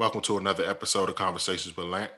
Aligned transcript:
Welcome 0.00 0.22
to 0.22 0.38
another 0.38 0.64
episode 0.64 1.10
of 1.10 1.14
Conversations 1.16 1.76
with 1.76 1.84
Lamp. 1.84 2.10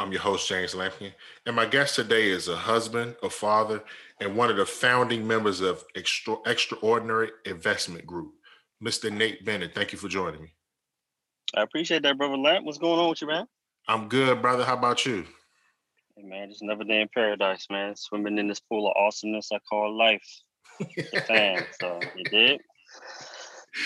I'm 0.00 0.10
your 0.10 0.22
host, 0.22 0.48
James 0.48 0.74
Lampkin, 0.74 1.12
and 1.46 1.54
my 1.54 1.66
guest 1.66 1.94
today 1.94 2.28
is 2.28 2.48
a 2.48 2.56
husband, 2.56 3.14
a 3.22 3.30
father, 3.30 3.80
and 4.20 4.34
one 4.34 4.50
of 4.50 4.56
the 4.56 4.66
founding 4.66 5.24
members 5.24 5.60
of 5.60 5.84
Extra- 5.94 6.38
Extraordinary 6.46 7.30
Investment 7.44 8.08
Group, 8.08 8.34
Mr. 8.82 9.08
Nate 9.08 9.44
Bennett. 9.44 9.72
Thank 9.72 9.92
you 9.92 9.98
for 9.98 10.08
joining 10.08 10.42
me. 10.42 10.52
I 11.54 11.62
appreciate 11.62 12.02
that, 12.02 12.18
brother 12.18 12.36
Lamp. 12.36 12.66
What's 12.66 12.78
going 12.78 12.98
on 12.98 13.10
with 13.10 13.20
you, 13.20 13.28
man? 13.28 13.46
I'm 13.86 14.08
good, 14.08 14.42
brother. 14.42 14.64
How 14.64 14.76
about 14.76 15.06
you? 15.06 15.24
Hey, 16.16 16.24
man, 16.24 16.48
just 16.48 16.62
another 16.62 16.82
day 16.82 17.02
in 17.02 17.08
paradise, 17.14 17.68
man. 17.70 17.94
Swimming 17.94 18.38
in 18.38 18.48
this 18.48 18.58
pool 18.58 18.88
of 18.88 18.94
awesomeness 18.96 19.50
I 19.52 19.60
call 19.60 19.96
life. 19.96 20.26
fan, 21.28 21.64
so 21.80 22.00
you 22.16 22.24
did. 22.24 22.60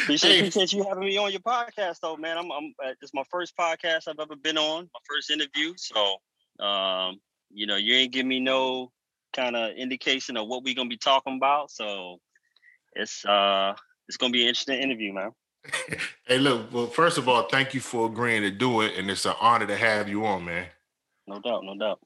Appreciate, 0.02 0.32
hey. 0.32 0.38
appreciate 0.40 0.72
you 0.72 0.82
having 0.82 1.04
me 1.04 1.16
on 1.16 1.30
your 1.30 1.40
podcast, 1.40 2.00
though, 2.02 2.16
man. 2.16 2.36
I'm, 2.36 2.50
I'm 2.50 2.74
uh, 2.84 2.88
this 3.00 3.10
is 3.10 3.14
my 3.14 3.22
first 3.30 3.56
podcast 3.56 4.08
I've 4.08 4.18
ever 4.18 4.34
been 4.34 4.58
on, 4.58 4.84
my 4.92 5.00
first 5.08 5.30
interview. 5.30 5.74
So, 5.76 6.16
um, 6.64 7.20
you 7.52 7.66
know, 7.66 7.76
you 7.76 7.94
ain't 7.94 8.12
give 8.12 8.26
me 8.26 8.40
no 8.40 8.90
kind 9.32 9.54
of 9.54 9.76
indication 9.76 10.36
of 10.36 10.48
what 10.48 10.64
we're 10.64 10.74
gonna 10.74 10.88
be 10.88 10.96
talking 10.96 11.36
about. 11.36 11.70
So, 11.70 12.18
it's 12.94 13.24
uh, 13.24 13.74
it's 14.08 14.16
gonna 14.16 14.32
be 14.32 14.42
an 14.42 14.48
interesting 14.48 14.80
interview, 14.80 15.12
man. 15.12 15.30
hey, 16.26 16.38
look. 16.38 16.72
Well, 16.72 16.86
first 16.88 17.16
of 17.16 17.28
all, 17.28 17.44
thank 17.44 17.72
you 17.72 17.80
for 17.80 18.06
agreeing 18.06 18.42
to 18.42 18.50
do 18.50 18.80
it, 18.80 18.94
and 18.96 19.08
it's 19.08 19.24
an 19.24 19.34
honor 19.40 19.66
to 19.68 19.76
have 19.76 20.08
you 20.08 20.26
on, 20.26 20.44
man. 20.44 20.66
No 21.28 21.40
doubt, 21.40 21.62
no 21.64 21.78
doubt. 21.78 22.00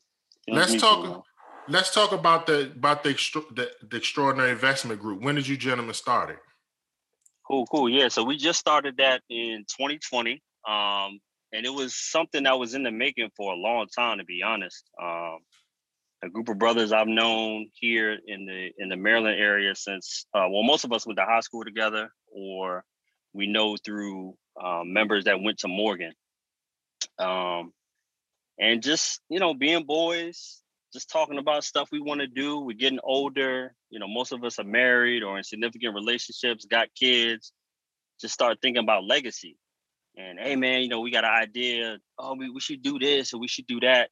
let's 0.48 0.78
talk. 0.78 1.24
Let's 1.68 1.94
talk 1.94 2.12
about 2.12 2.46
the 2.46 2.72
about 2.72 3.04
the, 3.04 3.12
the 3.54 3.70
the 3.88 3.96
extraordinary 3.96 4.50
investment 4.50 5.00
group. 5.00 5.22
When 5.22 5.34
did 5.34 5.48
you 5.48 5.56
gentlemen 5.56 5.94
start 5.94 6.28
it? 6.28 6.38
Cool, 7.50 7.66
cool. 7.66 7.88
Yeah, 7.88 8.06
so 8.08 8.22
we 8.22 8.36
just 8.36 8.60
started 8.60 8.98
that 8.98 9.22
in 9.28 9.64
2020. 9.76 10.40
Um, 10.68 11.18
and 11.52 11.66
it 11.66 11.74
was 11.74 11.96
something 11.96 12.44
that 12.44 12.60
was 12.60 12.74
in 12.74 12.84
the 12.84 12.92
making 12.92 13.30
for 13.36 13.52
a 13.52 13.56
long 13.56 13.88
time, 13.88 14.18
to 14.18 14.24
be 14.24 14.42
honest. 14.46 14.88
Um, 15.02 15.38
a 16.22 16.28
group 16.28 16.48
of 16.48 16.58
brothers 16.58 16.92
I've 16.92 17.08
known 17.08 17.66
here 17.74 18.12
in 18.24 18.46
the 18.46 18.70
in 18.78 18.88
the 18.88 18.96
Maryland 18.96 19.40
area 19.40 19.74
since 19.74 20.26
uh, 20.32 20.46
well, 20.48 20.62
most 20.62 20.84
of 20.84 20.92
us 20.92 21.04
went 21.06 21.18
to 21.18 21.24
high 21.24 21.40
school 21.40 21.64
together, 21.64 22.10
or 22.32 22.84
we 23.32 23.48
know 23.48 23.76
through 23.84 24.34
um, 24.62 24.92
members 24.92 25.24
that 25.24 25.42
went 25.42 25.58
to 25.60 25.68
Morgan. 25.68 26.12
Um, 27.18 27.72
and 28.60 28.80
just 28.80 29.20
you 29.28 29.40
know, 29.40 29.54
being 29.54 29.86
boys, 29.86 30.59
just 30.92 31.10
talking 31.10 31.38
about 31.38 31.64
stuff 31.64 31.88
we 31.92 32.00
want 32.00 32.20
to 32.20 32.26
do. 32.26 32.60
We're 32.60 32.76
getting 32.76 32.98
older. 33.02 33.74
You 33.90 33.98
know, 33.98 34.08
most 34.08 34.32
of 34.32 34.42
us 34.44 34.58
are 34.58 34.64
married 34.64 35.22
or 35.22 35.38
in 35.38 35.44
significant 35.44 35.94
relationships, 35.94 36.64
got 36.64 36.88
kids. 36.98 37.52
Just 38.20 38.34
start 38.34 38.58
thinking 38.60 38.82
about 38.82 39.04
legacy. 39.04 39.56
And 40.16 40.38
hey, 40.38 40.56
man, 40.56 40.82
you 40.82 40.88
know, 40.88 41.00
we 41.00 41.10
got 41.10 41.24
an 41.24 41.30
idea. 41.30 41.98
Oh, 42.18 42.34
we, 42.34 42.50
we 42.50 42.60
should 42.60 42.82
do 42.82 42.98
this 42.98 43.32
or 43.32 43.40
we 43.40 43.48
should 43.48 43.66
do 43.66 43.80
that. 43.80 44.10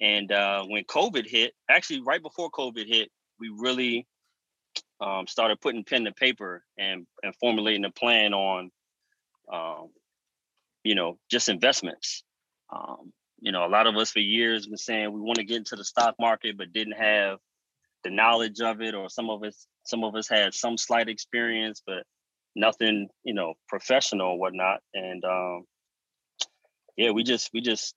And 0.00 0.32
uh, 0.32 0.64
when 0.64 0.84
COVID 0.84 1.26
hit, 1.26 1.52
actually 1.68 2.02
right 2.02 2.22
before 2.22 2.50
COVID 2.50 2.86
hit, 2.86 3.10
we 3.38 3.50
really 3.56 4.06
um, 5.00 5.26
started 5.26 5.60
putting 5.60 5.84
pen 5.84 6.04
to 6.04 6.12
paper 6.12 6.64
and, 6.78 7.06
and 7.22 7.34
formulating 7.40 7.84
a 7.84 7.90
plan 7.90 8.34
on, 8.34 8.70
um, 9.52 9.88
you 10.84 10.94
know, 10.94 11.18
just 11.30 11.48
investments. 11.48 12.22
Um, 12.74 13.12
you 13.40 13.52
know, 13.52 13.64
a 13.64 13.68
lot 13.68 13.86
of 13.86 13.96
us 13.96 14.10
for 14.10 14.20
years 14.20 14.66
been 14.66 14.76
saying 14.76 15.12
we 15.12 15.20
want 15.20 15.36
to 15.36 15.44
get 15.44 15.56
into 15.56 15.76
the 15.76 15.84
stock 15.84 16.14
market, 16.20 16.56
but 16.58 16.72
didn't 16.72 16.98
have 16.98 17.38
the 18.04 18.10
knowledge 18.10 18.60
of 18.60 18.80
it, 18.80 18.94
or 18.94 19.08
some 19.08 19.30
of 19.30 19.42
us, 19.42 19.66
some 19.84 20.04
of 20.04 20.14
us 20.14 20.28
had 20.28 20.54
some 20.54 20.76
slight 20.76 21.08
experience, 21.08 21.82
but 21.86 22.04
nothing, 22.54 23.08
you 23.24 23.34
know, 23.34 23.54
professional 23.68 24.28
or 24.28 24.38
whatnot. 24.38 24.80
And 24.94 25.24
um, 25.24 25.64
yeah, 26.96 27.10
we 27.10 27.22
just 27.22 27.50
we 27.52 27.60
just 27.60 27.94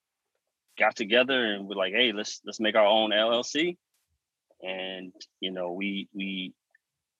got 0.77 0.95
together 0.95 1.53
and 1.53 1.67
we're 1.67 1.75
like, 1.75 1.94
hey, 1.94 2.11
let's 2.13 2.41
let's 2.45 2.59
make 2.59 2.75
our 2.75 2.85
own 2.85 3.11
LLC. 3.11 3.78
And 4.61 5.13
you 5.39 5.52
know, 5.52 5.73
we 5.73 6.07
we 6.13 6.53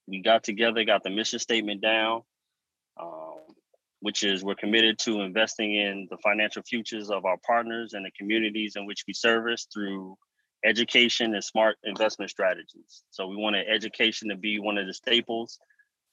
we 0.08 0.22
got 0.22 0.44
together, 0.44 0.84
got 0.84 1.04
the 1.04 1.10
mission 1.10 1.40
statement 1.40 1.82
down. 1.82 2.22
Um, 3.00 3.43
which 4.04 4.22
is 4.22 4.44
we're 4.44 4.54
committed 4.54 5.00
to 5.00 5.22
investing 5.22 5.74
in 5.76 6.06
the 6.12 6.18
financial 6.18 6.62
futures 6.62 7.10
of 7.10 7.24
our 7.24 7.38
partners 7.48 7.94
and 7.94 8.06
the 8.06 8.12
communities 8.12 8.76
in 8.76 8.86
which 8.86 9.06
we 9.08 9.14
service 9.14 9.66
through 9.74 10.18
education 10.66 11.34
and 11.34 11.42
smart 11.42 11.78
investment 11.86 12.30
strategies. 12.30 13.04
So 13.12 13.28
we 13.28 13.38
want 13.38 13.56
education 13.56 14.28
to 14.28 14.36
be 14.36 14.60
one 14.60 14.78
of 14.78 14.88
the 14.88 14.94
staples, 14.94 15.58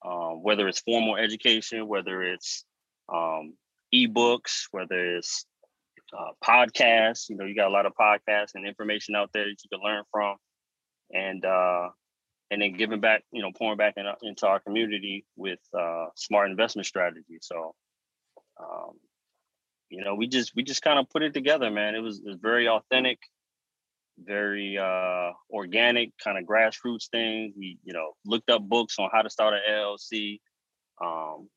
um, 0.06 0.40
whether 0.44 0.68
it's 0.68 0.78
formal 0.78 1.16
education, 1.16 1.88
whether 1.88 2.22
it's 2.22 2.64
um, 3.12 3.54
ebooks, 3.92 4.66
whether 4.70 5.16
it's 5.16 5.44
uh, 6.16 6.30
podcasts. 6.44 7.28
You 7.28 7.38
know, 7.38 7.44
you 7.44 7.56
got 7.56 7.66
a 7.66 7.74
lot 7.74 7.86
of 7.86 7.94
podcasts 8.00 8.54
and 8.54 8.64
information 8.64 9.16
out 9.16 9.30
there 9.34 9.46
that 9.46 9.56
you 9.64 9.68
can 9.68 9.84
learn 9.84 10.04
from, 10.12 10.36
and 11.10 11.44
uh, 11.44 11.88
and 12.50 12.60
then 12.60 12.72
giving 12.72 13.00
back, 13.00 13.22
you 13.32 13.42
know, 13.42 13.52
pouring 13.56 13.78
back 13.78 13.94
in, 13.96 14.06
into 14.22 14.46
our 14.46 14.60
community 14.60 15.24
with 15.36 15.60
uh, 15.78 16.06
smart 16.16 16.50
investment 16.50 16.86
strategies. 16.86 17.42
So, 17.42 17.74
um, 18.60 18.92
you 19.88 20.04
know, 20.04 20.14
we 20.14 20.26
just 20.26 20.54
we 20.54 20.62
just 20.62 20.82
kind 20.82 20.98
of 20.98 21.08
put 21.10 21.22
it 21.22 21.32
together, 21.32 21.70
man. 21.70 21.94
It 21.94 22.00
was, 22.00 22.18
it 22.18 22.26
was 22.26 22.38
very 22.40 22.68
authentic, 22.68 23.18
very 24.18 24.78
uh, 24.78 25.32
organic, 25.50 26.12
kind 26.22 26.38
of 26.38 26.44
grassroots 26.44 27.08
thing. 27.10 27.52
We, 27.56 27.78
you 27.84 27.92
know, 27.92 28.12
looked 28.24 28.50
up 28.50 28.62
books 28.62 28.96
on 28.98 29.10
how 29.12 29.22
to 29.22 29.30
start 29.30 29.54
an 29.54 29.60
LLC. 29.68 30.40
Um, 31.02 31.48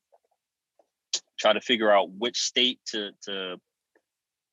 try 1.38 1.52
to 1.52 1.60
figure 1.60 1.92
out 1.92 2.10
which 2.10 2.38
state 2.38 2.78
to 2.86 3.10
to 3.22 3.56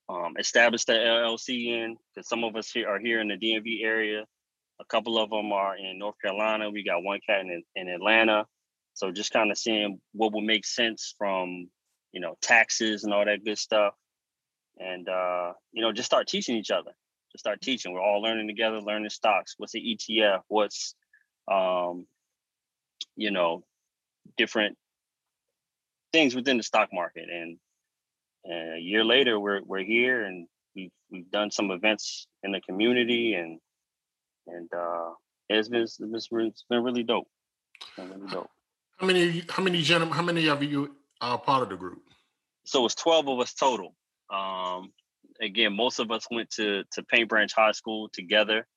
um, 0.10 0.36
establish 0.40 0.86
the 0.86 0.94
LLC 0.94 1.68
in, 1.68 1.98
because 2.14 2.28
some 2.28 2.44
of 2.44 2.56
us 2.56 2.72
here 2.72 2.90
are 2.90 3.00
here 3.00 3.22
in 3.22 3.28
the 3.28 3.38
DMV 3.38 3.84
area 3.84 4.26
a 4.82 4.86
couple 4.86 5.18
of 5.20 5.30
them 5.30 5.52
are 5.52 5.78
in 5.78 6.00
North 6.00 6.16
Carolina. 6.22 6.70
We 6.70 6.84
got 6.84 7.04
one 7.04 7.20
cat 7.26 7.42
in, 7.42 7.64
in 7.76 7.88
Atlanta. 7.88 8.46
So 8.94 9.12
just 9.12 9.32
kind 9.32 9.52
of 9.52 9.58
seeing 9.58 10.00
what 10.14 10.34
would 10.34 10.44
make 10.44 10.66
sense 10.66 11.14
from, 11.18 11.70
you 12.12 12.20
know, 12.20 12.36
taxes 12.42 13.04
and 13.04 13.14
all 13.14 13.24
that 13.24 13.46
good 13.46 13.58
stuff. 13.58 13.94
And, 14.80 15.08
uh, 15.08 15.54
you 15.72 15.82
know, 15.82 15.92
just 15.92 16.08
start 16.08 16.28
teaching 16.28 16.56
each 16.58 16.72
other. 16.72 16.92
Just 17.32 17.44
start 17.44 17.62
teaching. 17.62 17.94
We're 17.94 18.02
all 18.02 18.22
learning 18.22 18.48
together, 18.48 18.82
learning 18.82 19.12
stocks. 19.12 19.54
What's 19.58 19.74
the 19.74 19.98
ETF? 19.98 20.42
What's, 20.48 20.96
um, 21.50 22.08
you 23.16 23.32
know, 23.32 23.64
different 24.36 24.78
things 26.12 26.36
within 26.36 26.58
the 26.58 26.64
stock 26.64 26.90
market. 26.92 27.30
And, 27.30 27.58
and 28.44 28.78
a 28.78 28.82
year 28.82 29.06
later, 29.06 29.40
we're, 29.40 29.62
we're 29.64 29.84
here 29.84 30.24
and 30.24 30.48
we've, 30.76 30.92
we've 31.12 31.30
done 31.30 31.52
some 31.52 31.72
events 31.72 32.28
in 32.44 32.52
the 32.52 32.62
community 32.62 33.36
and 33.36 33.60
and 34.48 34.70
uh, 34.74 35.12
it's 35.50 35.70
been 35.70 35.82
it's 35.84 35.98
been, 35.98 36.46
it's 36.46 36.66
been 36.70 36.84
really 36.84 37.04
dope. 37.04 37.28
Been 37.98 38.10
really 38.10 38.32
dope. 38.32 38.50
How 38.98 39.08
many 39.08 39.44
how 39.50 39.64
many 39.64 39.82
gentlemen 39.82 40.16
how 40.16 40.24
many 40.24 40.48
of 40.48 40.64
you 40.64 40.96
are 41.20 41.38
part 41.38 41.64
of 41.64 41.70
the 41.70 41.76
group? 41.76 42.02
So 42.66 42.86
it's 42.86 42.96
twelve 42.96 43.28
of 43.28 43.40
us 43.40 43.54
total. 43.54 43.96
Um, 44.32 44.92
again, 45.42 45.76
most 45.76 46.00
of 46.00 46.12
us 46.12 46.26
went 46.30 46.50
to 46.52 46.84
to 46.94 47.04
Paint 47.04 47.30
Branch 47.30 47.52
High 47.54 47.72
School 47.72 48.10
together 48.14 48.68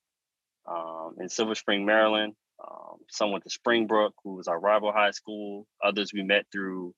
um, 0.66 1.16
in 1.20 1.28
Silver 1.28 1.54
Spring, 1.54 1.84
Maryland. 1.84 2.34
Um, 2.62 2.98
some 3.10 3.32
went 3.32 3.44
to 3.44 3.50
Springbrook, 3.50 4.14
who 4.24 4.36
was 4.36 4.48
our 4.48 4.58
rival 4.58 4.92
high 4.92 5.10
school. 5.10 5.66
Others 5.82 6.12
we 6.14 6.22
met 6.22 6.46
through 6.50 6.94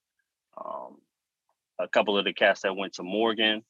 um, 0.63 0.97
a 1.79 1.87
couple 1.87 2.17
of 2.17 2.25
the 2.25 2.33
cats 2.33 2.61
that 2.61 2.75
went 2.75 2.93
to 2.93 3.03
Morgan, 3.03 3.63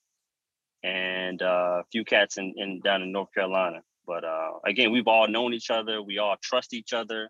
and 0.83 1.41
uh, 1.41 1.81
a 1.81 1.83
few 1.91 2.05
cats 2.05 2.37
in, 2.37 2.53
in 2.57 2.79
down 2.81 3.01
in 3.01 3.11
North 3.11 3.33
Carolina. 3.33 3.81
But 4.07 4.23
uh, 4.23 4.53
again, 4.66 4.91
we've 4.91 5.07
all 5.07 5.28
known 5.28 5.53
each 5.53 5.69
other. 5.69 6.01
We 6.01 6.18
all 6.18 6.35
trust 6.41 6.73
each 6.73 6.94
other. 6.94 7.29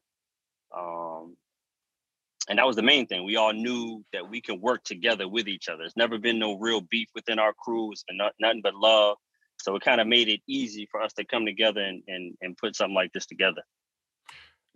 Um, 0.78 1.36
and 2.50 2.60
that 2.60 2.68
was 2.68 2.76
the 2.76 2.84
main 2.84 3.08
thing. 3.08 3.26
We 3.26 3.36
all 3.36 3.52
knew 3.52 4.06
that 4.14 4.30
we 4.30 4.40
can 4.40 4.62
work 4.62 4.84
together 4.84 5.28
with 5.28 5.48
each 5.48 5.68
other. 5.68 5.80
There's 5.80 5.98
never 5.98 6.18
been 6.18 6.40
no 6.40 6.58
real 6.58 6.82
beef 6.82 7.10
within 7.14 7.40
our 7.40 7.54
crew. 7.54 7.92
It's 7.92 8.04
been 8.04 8.18
not, 8.18 8.34
nothing 8.40 8.62
but 8.62 8.76
love. 8.76 9.18
So 9.60 9.76
it 9.76 9.82
kind 9.82 10.00
of 10.00 10.08
made 10.08 10.30
it 10.30 10.42
easy 10.48 10.88
for 10.92 11.02
us 11.02 11.14
to 11.14 11.26
come 11.26 11.46
together 11.46 11.82
and, 11.82 12.04
and, 12.08 12.36
and 12.42 12.56
put 12.56 12.76
something 12.76 12.96
like 12.96 13.12
this 13.12 13.26
together. 13.26 13.64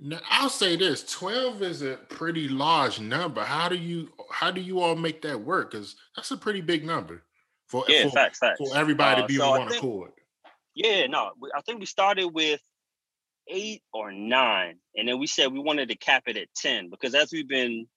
Now, 0.03 0.19
I'll 0.31 0.49
say 0.49 0.75
this: 0.75 1.03
twelve 1.03 1.61
is 1.61 1.83
a 1.83 1.95
pretty 2.09 2.49
large 2.49 2.99
number. 2.99 3.43
How 3.43 3.69
do 3.69 3.77
you 3.77 4.09
how 4.31 4.49
do 4.49 4.59
you 4.59 4.79
all 4.79 4.95
make 4.95 5.21
that 5.21 5.39
work? 5.39 5.69
Because 5.69 5.95
that's 6.15 6.31
a 6.31 6.37
pretty 6.37 6.61
big 6.61 6.83
number 6.83 7.21
for 7.67 7.85
yeah, 7.87 8.05
for, 8.05 8.09
facts, 8.09 8.39
facts. 8.39 8.57
for 8.57 8.75
everybody 8.75 9.21
uh, 9.21 9.21
to 9.21 9.27
be 9.27 9.35
so 9.35 9.51
on 9.51 9.59
one 9.59 9.71
accord. 9.71 10.11
Yeah, 10.75 11.07
no, 11.07 11.31
I 11.55 11.61
think 11.61 11.79
we 11.79 11.85
started 11.85 12.27
with 12.27 12.61
eight 13.47 13.81
or 13.93 14.11
nine, 14.11 14.77
and 14.95 15.07
then 15.07 15.19
we 15.19 15.27
said 15.27 15.51
we 15.51 15.59
wanted 15.59 15.89
to 15.89 15.95
cap 15.95 16.23
it 16.27 16.37
at 16.37 16.47
ten 16.55 16.89
because 16.89 17.13
as 17.13 17.31
we've 17.31 17.47
been, 17.47 17.87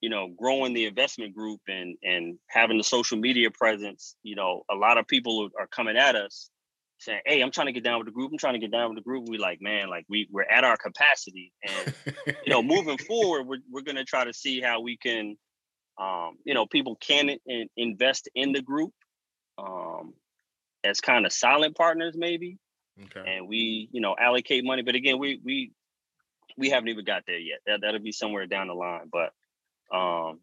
you 0.00 0.10
know, 0.10 0.28
growing 0.36 0.74
the 0.74 0.86
investment 0.86 1.34
group 1.34 1.60
and 1.68 1.96
and 2.02 2.38
having 2.48 2.78
the 2.78 2.84
social 2.84 3.18
media 3.18 3.50
presence, 3.50 4.16
you 4.22 4.34
know, 4.34 4.62
a 4.70 4.74
lot 4.74 4.98
of 4.98 5.06
people 5.06 5.50
are 5.58 5.68
coming 5.68 5.96
at 5.96 6.16
us 6.16 6.50
saying, 6.98 7.20
"Hey, 7.26 7.42
I'm 7.42 7.52
trying 7.52 7.68
to 7.68 7.72
get 7.72 7.84
down 7.84 7.98
with 7.98 8.06
the 8.06 8.12
group. 8.12 8.32
I'm 8.32 8.38
trying 8.38 8.54
to 8.54 8.60
get 8.60 8.72
down 8.72 8.90
with 8.90 8.98
the 8.98 9.08
group." 9.08 9.28
We 9.28 9.38
like, 9.38 9.60
man, 9.60 9.88
like 9.88 10.04
we 10.08 10.28
we're 10.30 10.42
at 10.42 10.64
our 10.64 10.76
capacity, 10.76 11.52
and 11.62 11.94
you 12.44 12.52
know, 12.52 12.62
moving 12.64 12.98
forward, 12.98 13.46
we're 13.46 13.60
we're 13.70 13.82
gonna 13.82 14.04
try 14.04 14.24
to 14.24 14.32
see 14.32 14.60
how 14.60 14.80
we 14.80 14.96
can 14.96 15.36
um, 16.00 16.38
you 16.44 16.54
know, 16.54 16.66
people 16.66 16.96
can 16.96 17.30
in, 17.46 17.68
invest 17.76 18.28
in 18.34 18.52
the 18.52 18.62
group 18.62 18.92
um, 19.58 20.14
as 20.84 21.00
kind 21.00 21.26
of 21.26 21.32
silent 21.32 21.76
partners, 21.76 22.14
maybe. 22.16 22.58
Okay. 23.04 23.36
And 23.36 23.48
we, 23.48 23.88
you 23.92 24.00
know, 24.00 24.14
allocate 24.18 24.64
money. 24.64 24.82
But 24.82 24.94
again, 24.94 25.18
we 25.18 25.40
we 25.42 25.72
we 26.56 26.70
haven't 26.70 26.88
even 26.88 27.04
got 27.04 27.24
there 27.26 27.38
yet. 27.38 27.60
That 27.66 27.80
that'll 27.80 28.00
be 28.00 28.12
somewhere 28.12 28.46
down 28.46 28.68
the 28.68 28.74
line. 28.74 29.10
But 29.10 29.32
um, 29.94 30.40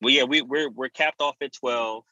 well, 0.00 0.14
yeah, 0.14 0.24
we 0.24 0.42
we're 0.42 0.70
we're 0.70 0.88
capped 0.88 1.20
off 1.20 1.36
at 1.40 1.52
twelve, 1.52 2.04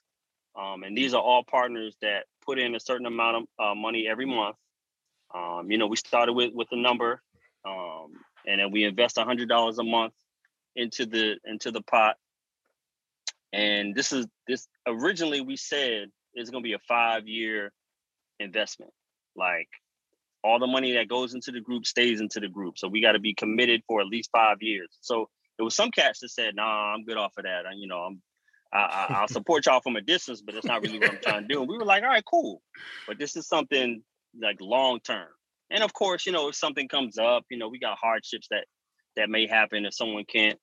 um, 0.59 0.83
and 0.83 0.97
these 0.97 1.15
are 1.15 1.23
all 1.23 1.45
partners 1.45 1.97
that 2.03 2.25
put 2.45 2.59
in 2.59 2.75
a 2.75 2.81
certain 2.81 3.07
amount 3.07 3.37
of 3.59 3.71
uh, 3.71 3.75
money 3.75 4.09
every 4.09 4.27
month. 4.27 4.57
Um, 5.35 5.71
you 5.71 5.79
know, 5.79 5.87
we 5.87 5.97
started 5.97 6.33
with 6.33 6.53
with 6.53 6.69
a 6.73 6.77
number, 6.77 7.23
um, 7.65 8.13
and 8.47 8.61
then 8.61 8.73
we 8.73 8.85
invest 8.85 9.19
a 9.19 9.25
hundred 9.25 9.49
dollars 9.49 9.79
a 9.79 9.85
month 9.85 10.15
into 10.75 11.07
the 11.07 11.37
into 11.45 11.71
the 11.71 11.83
pot. 11.83 12.17
And 13.53 13.95
this 13.95 14.13
is 14.13 14.27
this 14.49 14.67
originally 14.87 15.41
we 15.41 15.57
said 15.57 16.11
it's 16.37 16.51
going 16.51 16.63
to 16.63 16.67
be 16.67 16.75
a 16.75 16.79
five 16.87 17.27
year 17.27 17.73
investment. 18.39 18.93
Like 19.35 19.69
all 20.45 20.59
the 20.59 20.67
money 20.67 20.93
that 20.93 21.09
goes 21.09 21.35
into 21.35 21.51
the 21.51 21.61
group 21.61 21.87
stays 21.87 22.21
into 22.21 22.39
the 22.39 22.49
group. 22.49 22.79
So 22.79 22.89
we 22.89 23.03
got 23.03 23.13
to 23.13 23.19
be 23.19 23.35
committed 23.35 23.83
for 23.89 24.01
at 24.01 24.07
least 24.07 24.31
five 24.33 24.59
years. 24.61 24.89
So 25.01 25.29
there 25.59 25.65
was 25.65 25.75
some 25.75 25.91
cats 25.91 26.21
that 26.21 26.29
said, 26.29 26.55
"Nah, 26.55 26.95
I'm 26.95 27.05
good 27.05 27.17
off 27.17 27.33
of 27.39 27.45
that. 27.45 27.67
I, 27.67 27.73
you 27.75 27.89
know, 27.89 27.99
I'm 27.99 28.23
I, 28.73 29.19
will 29.23 29.29
support 29.33 29.67
y'all 29.67 29.81
from 29.81 29.97
a 29.97 30.01
distance, 30.03 30.43
but 30.43 30.55
that's 30.55 30.67
not 30.67 30.83
really 30.83 30.99
what 30.99 31.11
I'm 31.11 31.19
trying 31.23 31.43
to 31.43 31.49
do." 31.49 31.61
And 31.61 31.69
we 31.69 31.77
were 31.77 31.85
like, 31.85 32.03
"All 32.03 32.11
right, 32.11 32.25
cool." 32.25 32.63
But 33.09 33.19
this 33.19 33.37
is 33.37 33.49
something 33.49 34.03
like 34.41 34.59
long 34.61 35.01
term. 35.01 35.29
And 35.71 35.83
of 35.83 35.93
course, 35.93 36.27
you 36.27 36.33
know, 36.33 36.49
if 36.49 36.55
something 36.55 36.87
comes 36.87 37.19
up, 37.19 37.45
you 37.51 37.59
know, 37.59 37.69
we 37.69 37.79
got 37.79 37.99
hardships 37.99 38.49
that 38.51 38.67
that 39.17 39.31
may 39.31 39.47
happen 39.47 39.87
if 39.87 39.95
someone 39.95 40.25
can't 40.25 40.59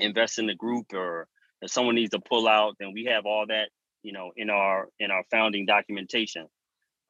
invest 0.00 0.38
in 0.38 0.46
the 0.46 0.54
group 0.54 0.92
or 0.92 1.28
if 1.62 1.70
someone 1.70 1.94
needs 1.94 2.10
to 2.10 2.18
pull 2.18 2.48
out, 2.48 2.76
then 2.80 2.92
we 2.92 3.04
have 3.04 3.26
all 3.26 3.46
that, 3.46 3.68
you 4.04 4.12
know, 4.12 4.30
in 4.36 4.50
our 4.50 4.88
in 5.00 5.10
our 5.10 5.24
founding 5.30 5.66
documentation. 5.66 6.46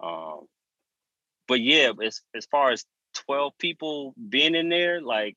Um, 0.03 0.47
but 1.47 1.61
yeah, 1.61 1.91
as 2.03 2.23
as 2.35 2.47
far 2.47 2.71
as 2.71 2.87
12 3.27 3.53
people 3.59 4.15
being 4.29 4.55
in 4.55 4.71
there, 4.71 5.03
like 5.03 5.37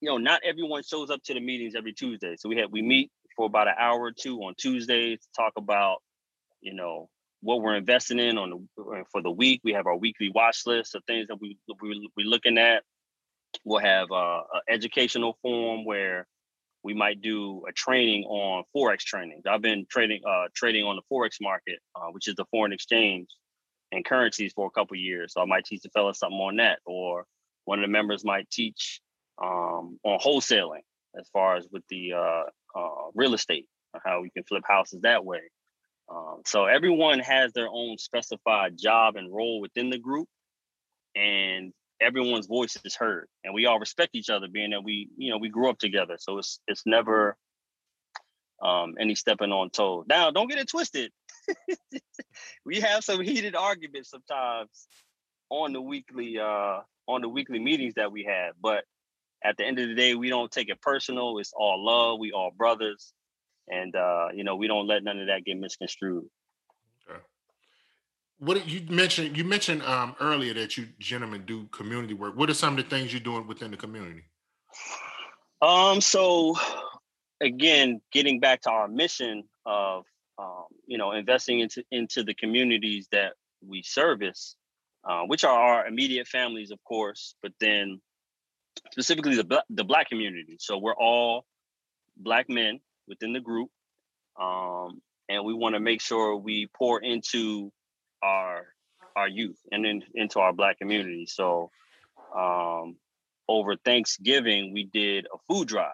you 0.00 0.08
know, 0.08 0.18
not 0.18 0.42
everyone 0.44 0.82
shows 0.82 1.10
up 1.10 1.22
to 1.24 1.34
the 1.34 1.40
meetings 1.40 1.74
every 1.74 1.92
Tuesday. 1.92 2.36
So 2.36 2.48
we 2.48 2.58
have 2.58 2.70
we 2.70 2.82
meet 2.82 3.10
for 3.36 3.46
about 3.46 3.68
an 3.68 3.74
hour 3.78 4.00
or 4.00 4.12
two 4.12 4.38
on 4.40 4.54
Tuesdays 4.58 5.20
to 5.20 5.28
talk 5.34 5.52
about, 5.56 6.02
you 6.60 6.74
know, 6.74 7.08
what 7.40 7.62
we're 7.62 7.76
investing 7.76 8.18
in 8.18 8.36
on 8.36 8.50
the 8.50 8.82
uh, 8.82 9.02
for 9.10 9.22
the 9.22 9.30
week. 9.30 9.60
We 9.64 9.72
have 9.72 9.86
our 9.86 9.96
weekly 9.96 10.30
watch 10.34 10.62
list 10.66 10.94
of 10.94 11.04
things 11.06 11.28
that 11.28 11.40
we 11.40 11.56
we 11.80 12.10
we're 12.16 12.26
looking 12.26 12.58
at. 12.58 12.82
We'll 13.64 13.80
have 13.80 14.10
uh, 14.10 14.42
an 14.54 14.60
educational 14.68 15.38
forum 15.40 15.84
where 15.84 16.26
we 16.82 16.94
might 16.94 17.20
do 17.20 17.64
a 17.68 17.72
training 17.72 18.24
on 18.24 18.64
forex 18.74 19.00
training. 19.00 19.42
I've 19.48 19.62
been 19.62 19.86
trading 19.90 20.20
uh, 20.28 20.46
trading 20.54 20.84
on 20.84 20.96
the 20.96 21.02
forex 21.10 21.36
market, 21.40 21.78
uh, 21.94 22.08
which 22.12 22.28
is 22.28 22.34
the 22.36 22.44
foreign 22.50 22.72
exchange 22.72 23.28
and 23.92 24.04
currencies 24.04 24.52
for 24.54 24.66
a 24.66 24.70
couple 24.70 24.96
years. 24.96 25.32
So 25.32 25.40
I 25.40 25.46
might 25.46 25.64
teach 25.64 25.82
the 25.82 25.90
fellas 25.90 26.18
something 26.18 26.38
on 26.38 26.56
that, 26.56 26.78
or 26.84 27.26
one 27.64 27.78
of 27.78 27.82
the 27.82 27.92
members 27.92 28.24
might 28.24 28.48
teach 28.50 29.00
um, 29.42 29.98
on 30.04 30.18
wholesaling 30.20 30.82
as 31.18 31.28
far 31.32 31.56
as 31.56 31.66
with 31.70 31.82
the 31.88 32.12
uh, 32.14 32.44
uh, 32.78 33.10
real 33.14 33.34
estate, 33.34 33.66
how 34.04 34.20
we 34.20 34.30
can 34.30 34.44
flip 34.44 34.62
houses 34.66 35.00
that 35.02 35.24
way. 35.24 35.40
Um, 36.10 36.42
so 36.46 36.64
everyone 36.66 37.18
has 37.18 37.52
their 37.52 37.68
own 37.68 37.98
specified 37.98 38.78
job 38.78 39.16
and 39.16 39.34
role 39.34 39.60
within 39.60 39.90
the 39.90 39.98
group, 39.98 40.28
and 41.14 41.72
everyone's 42.00 42.46
voice 42.46 42.76
is 42.84 42.94
heard, 42.94 43.28
and 43.44 43.54
we 43.54 43.66
all 43.66 43.78
respect 43.78 44.14
each 44.14 44.30
other, 44.30 44.46
being 44.48 44.70
that 44.70 44.84
we, 44.84 45.08
you 45.16 45.30
know, 45.30 45.38
we 45.38 45.48
grew 45.48 45.68
up 45.68 45.78
together. 45.78 46.16
So 46.18 46.38
it's 46.38 46.60
it's 46.66 46.82
never 46.86 47.36
um, 48.62 48.94
any 48.98 49.14
stepping 49.14 49.52
on 49.52 49.70
toes. 49.70 50.04
Now, 50.08 50.30
don't 50.30 50.48
get 50.48 50.58
it 50.58 50.68
twisted. 50.68 51.12
we 52.64 52.80
have 52.80 53.04
some 53.04 53.20
heated 53.20 53.54
arguments 53.56 54.10
sometimes 54.10 54.88
on 55.50 55.72
the 55.72 55.80
weekly 55.80 56.38
uh, 56.38 56.80
on 57.06 57.22
the 57.22 57.28
weekly 57.28 57.58
meetings 57.58 57.94
that 57.94 58.12
we 58.12 58.24
have, 58.24 58.54
but 58.60 58.84
at 59.44 59.56
the 59.56 59.64
end 59.64 59.78
of 59.78 59.88
the 59.88 59.94
day, 59.94 60.14
we 60.14 60.28
don't 60.28 60.50
take 60.50 60.68
it 60.68 60.80
personal. 60.82 61.38
It's 61.38 61.52
all 61.56 61.84
love. 61.84 62.18
We 62.18 62.32
all 62.32 62.50
brothers, 62.56 63.12
and 63.68 63.94
uh, 63.94 64.28
you 64.34 64.44
know 64.44 64.56
we 64.56 64.66
don't 64.66 64.86
let 64.86 65.04
none 65.04 65.20
of 65.20 65.28
that 65.28 65.44
get 65.44 65.58
misconstrued. 65.58 66.26
What 68.38 68.68
you 68.68 68.82
mentioned? 68.88 69.36
You 69.36 69.44
mentioned 69.44 69.82
um, 69.82 70.14
earlier 70.20 70.54
that 70.54 70.76
you 70.76 70.86
gentlemen 71.00 71.44
do 71.44 71.66
community 71.66 72.14
work. 72.14 72.36
What 72.36 72.48
are 72.48 72.54
some 72.54 72.78
of 72.78 72.84
the 72.84 72.88
things 72.88 73.12
you're 73.12 73.20
doing 73.20 73.46
within 73.46 73.70
the 73.70 73.76
community? 73.76 74.22
Um. 75.60 76.00
So, 76.00 76.56
again, 77.40 78.00
getting 78.12 78.38
back 78.38 78.62
to 78.62 78.70
our 78.70 78.86
mission 78.86 79.42
of 79.66 80.04
um, 80.38 80.66
you 80.86 80.98
know 80.98 81.12
investing 81.12 81.60
into 81.60 81.82
into 81.90 82.22
the 82.22 82.34
communities 82.34 83.08
that 83.10 83.32
we 83.66 83.82
service, 83.82 84.54
uh, 85.02 85.22
which 85.22 85.42
are 85.42 85.58
our 85.58 85.86
immediate 85.88 86.28
families, 86.28 86.70
of 86.70 86.78
course, 86.84 87.34
but 87.42 87.52
then 87.58 88.00
specifically 88.92 89.34
the 89.34 89.64
the 89.70 89.84
black 89.84 90.08
community. 90.08 90.56
So 90.60 90.78
we're 90.78 90.94
all 90.94 91.44
black 92.16 92.48
men 92.48 92.78
within 93.08 93.32
the 93.32 93.40
group, 93.40 93.70
um, 94.40 95.00
and 95.28 95.44
we 95.44 95.54
want 95.54 95.74
to 95.74 95.80
make 95.80 96.00
sure 96.00 96.36
we 96.36 96.68
pour 96.76 97.00
into 97.00 97.72
our 98.22 98.66
our 99.16 99.28
youth 99.28 99.58
and 99.72 99.84
then 99.84 100.02
into 100.14 100.38
our 100.40 100.52
black 100.52 100.78
community. 100.78 101.26
So 101.26 101.70
um, 102.36 102.96
over 103.48 103.76
Thanksgiving, 103.76 104.72
we 104.72 104.84
did 104.84 105.26
a 105.26 105.38
food 105.48 105.68
drive. 105.68 105.92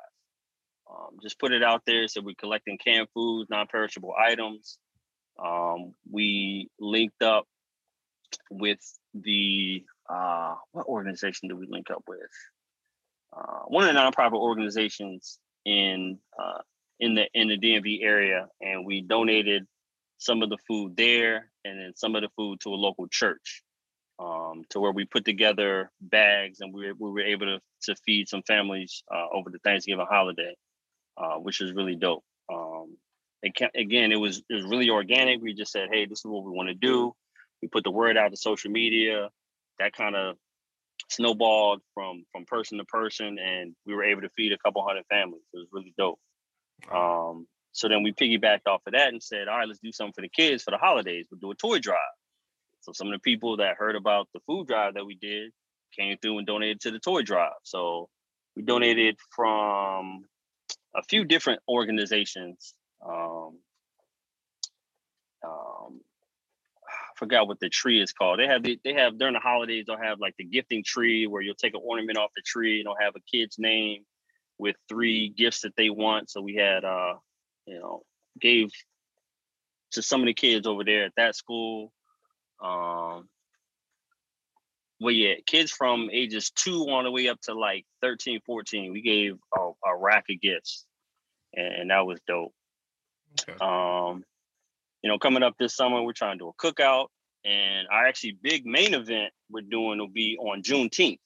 Um, 0.91 1.19
just 1.23 1.39
put 1.39 1.53
it 1.53 1.63
out 1.63 1.83
there. 1.87 2.07
So 2.09 2.21
we're 2.21 2.35
collecting 2.35 2.77
canned 2.77 3.09
foods, 3.15 3.49
non-perishable 3.49 4.15
items. 4.19 4.79
Um, 5.43 5.95
we 6.11 6.69
linked 6.79 7.23
up 7.23 7.47
with 8.51 8.81
the 9.15 9.85
uh, 10.09 10.57
what 10.73 10.87
organization 10.87 11.49
did 11.49 11.59
we 11.59 11.67
link 11.67 11.91
up 11.91 12.03
with? 12.07 12.21
uh, 13.37 13.61
one 13.67 13.87
of 13.87 13.95
the 13.95 14.01
nonprofit 14.01 14.35
organizations 14.35 15.39
in 15.65 16.19
uh, 16.39 16.61
in 17.01 17.15
the 17.15 17.25
in 17.35 17.49
the 17.49 17.59
DMV 17.59 18.03
area, 18.03 18.47
and 18.61 18.85
we 18.87 19.01
donated 19.01 19.67
some 20.19 20.43
of 20.43 20.51
the 20.51 20.59
food 20.69 20.97
there, 20.97 21.51
and 21.65 21.79
then 21.79 21.93
some 21.97 22.15
of 22.17 22.23
the 22.23 22.29
food 22.37 22.61
to 22.61 22.71
a 22.71 22.77
local 22.77 23.07
church, 23.09 23.63
um, 24.19 24.63
to 24.71 24.81
where 24.81 24.93
we 24.93 25.05
put 25.05 25.25
together 25.25 25.91
bags, 26.01 26.61
and 26.61 26.73
we 26.73 26.87
were, 26.87 26.95
we 26.99 27.11
were 27.11 27.21
able 27.27 27.47
to 27.47 27.61
to 27.83 27.97
feed 28.07 28.29
some 28.29 28.43
families 28.43 29.03
uh, 29.15 29.27
over 29.33 29.51
the 29.51 29.59
Thanksgiving 29.59 30.07
holiday, 30.09 30.55
uh, 31.17 31.37
which 31.37 31.61
was 31.61 31.73
really 31.73 31.97
dope. 31.97 32.25
Um, 32.53 32.97
it 33.43 33.53
again, 33.75 34.13
it 34.13 34.17
was 34.17 34.43
it 34.49 34.55
was 34.55 34.65
really 34.65 34.91
organic. 34.91 35.43
We 35.43 35.55
just 35.55 35.73
said, 35.73 35.89
hey, 35.93 36.07
this 36.07 36.21
is 36.21 36.27
what 36.27 36.45
we 36.45 36.53
want 36.53 36.69
to 36.69 36.75
do. 36.75 37.15
We 37.63 37.69
put 37.69 37.85
the 37.85 37.91
word 37.91 38.17
out 38.17 38.31
to 38.31 38.37
social 38.37 38.71
media. 38.71 39.29
That 39.79 39.93
kind 39.93 40.17
of 40.17 40.37
snowballed 41.09 41.81
from 41.95 42.25
from 42.33 42.45
person 42.47 42.79
to 42.79 42.85
person, 42.85 43.39
and 43.39 43.75
we 43.87 43.95
were 43.95 44.05
able 44.05 44.23
to 44.23 44.31
feed 44.31 44.53
a 44.53 44.59
couple 44.59 44.87
hundred 44.87 45.05
families. 45.11 45.43
It 45.53 45.59
was 45.59 45.69
really 45.73 45.95
dope. 45.99 46.19
Um, 46.91 47.47
so 47.75 47.89
then 47.89 48.05
we 48.05 48.13
piggybacked 48.13 48.69
off 48.69 48.83
of 48.87 48.93
that 48.93 49.09
and 49.09 49.21
said, 49.21 49.49
all 49.49 49.59
right, 49.59 49.67
let's 49.67 49.81
do 49.81 49.91
something 49.91 50.13
for 50.13 50.21
the 50.21 50.29
kids 50.29 50.63
for 50.63 50.71
the 50.71 50.79
holidays. 50.79 51.27
We'll 51.31 51.41
do 51.41 51.51
a 51.51 51.57
toy 51.57 51.81
drive. 51.81 51.99
So 52.83 52.93
some 52.93 53.09
of 53.09 53.13
the 53.15 53.19
people 53.19 53.57
that 53.57 53.77
heard 53.77 53.97
about 53.97 54.29
the 54.33 54.39
food 54.47 54.69
drive 54.69 54.95
that 54.95 55.05
we 55.05 55.17
did 55.17 55.51
came 55.99 56.17
through 56.19 56.39
and 56.39 56.47
donated 56.47 56.81
to 56.83 56.93
the 56.93 57.01
toy 57.01 57.23
drive. 57.23 57.51
So 57.65 58.09
we 58.55 58.63
donated 58.63 59.17
from 59.35 60.25
a 60.95 61.03
few 61.03 61.25
different 61.25 61.63
organizations. 61.69 62.75
Um, 63.05 63.59
um, 65.45 66.01
forgot 67.17 67.49
what 67.49 67.59
the 67.59 67.69
tree 67.69 68.01
is 68.01 68.13
called. 68.13 68.39
They 68.39 68.47
have 68.47 68.63
the, 68.63 68.79
they 68.85 68.95
have 68.95 69.19
during 69.19 69.35
the 69.35 69.41
holidays 69.41 69.87
they'll 69.89 69.99
have 69.99 70.21
like 70.21 70.37
the 70.39 70.45
gifting 70.45 70.85
tree 70.85 71.27
where 71.27 71.43
you'll 71.43 71.57
take 71.57 71.75
an 71.75 71.81
ornament 71.83 72.19
off 72.19 72.31
the 72.37 72.43
tree 72.43 72.79
and 72.79 72.87
they'll 72.87 73.05
have 73.05 73.17
a 73.17 73.37
kid's 73.37 73.59
name 73.59 74.05
with 74.59 74.77
three 74.89 75.31
gifts 75.37 75.63
that 75.63 75.75
they 75.77 75.91
want. 75.91 76.31
So 76.31 76.41
we 76.41 76.55
had 76.55 76.85
uh 76.85 77.15
you 77.67 77.79
know 77.79 78.03
gave 78.41 78.71
to 79.93 80.03
some 80.03 80.21
of 80.21 80.27
the 80.27 80.35
kids 80.35 80.67
over 80.67 80.85
there 80.85 81.05
at 81.05 81.13
that 81.17 81.37
school. 81.37 81.93
Um 82.63 83.29
well 85.01 85.13
yeah, 85.13 85.35
kids 85.47 85.71
from 85.71 86.09
ages 86.13 86.51
two 86.51 86.87
on 86.91 87.05
the 87.05 87.11
way 87.11 87.29
up 87.29 87.41
to 87.43 87.55
like 87.55 87.85
13, 88.03 88.41
14, 88.47 88.93
we 88.93 89.03
gave 89.03 89.37
a, 89.57 89.71
a 89.87 89.97
rack 89.97 90.25
of 90.31 90.41
gifts. 90.41 90.87
And, 91.55 91.75
and 91.75 91.91
that 91.91 92.07
was 92.07 92.21
dope. 92.27 92.53
Okay. 93.49 93.59
Um 93.61 94.25
you 95.03 95.11
know, 95.11 95.19
coming 95.19 95.43
up 95.43 95.55
this 95.59 95.77
summer, 95.77 96.03
we're 96.03 96.15
trying 96.15 96.39
to 96.39 96.45
do 96.45 96.49
a 96.49 96.55
cookout. 96.55 97.09
And 97.45 97.87
our 97.93 98.07
actually 98.07 98.39
big 98.41 98.65
main 98.65 98.95
event 98.95 99.35
we're 99.51 99.61
doing 99.61 99.99
will 99.99 100.09
be 100.09 100.39
on 100.39 100.63
Juneteenth 100.63 101.19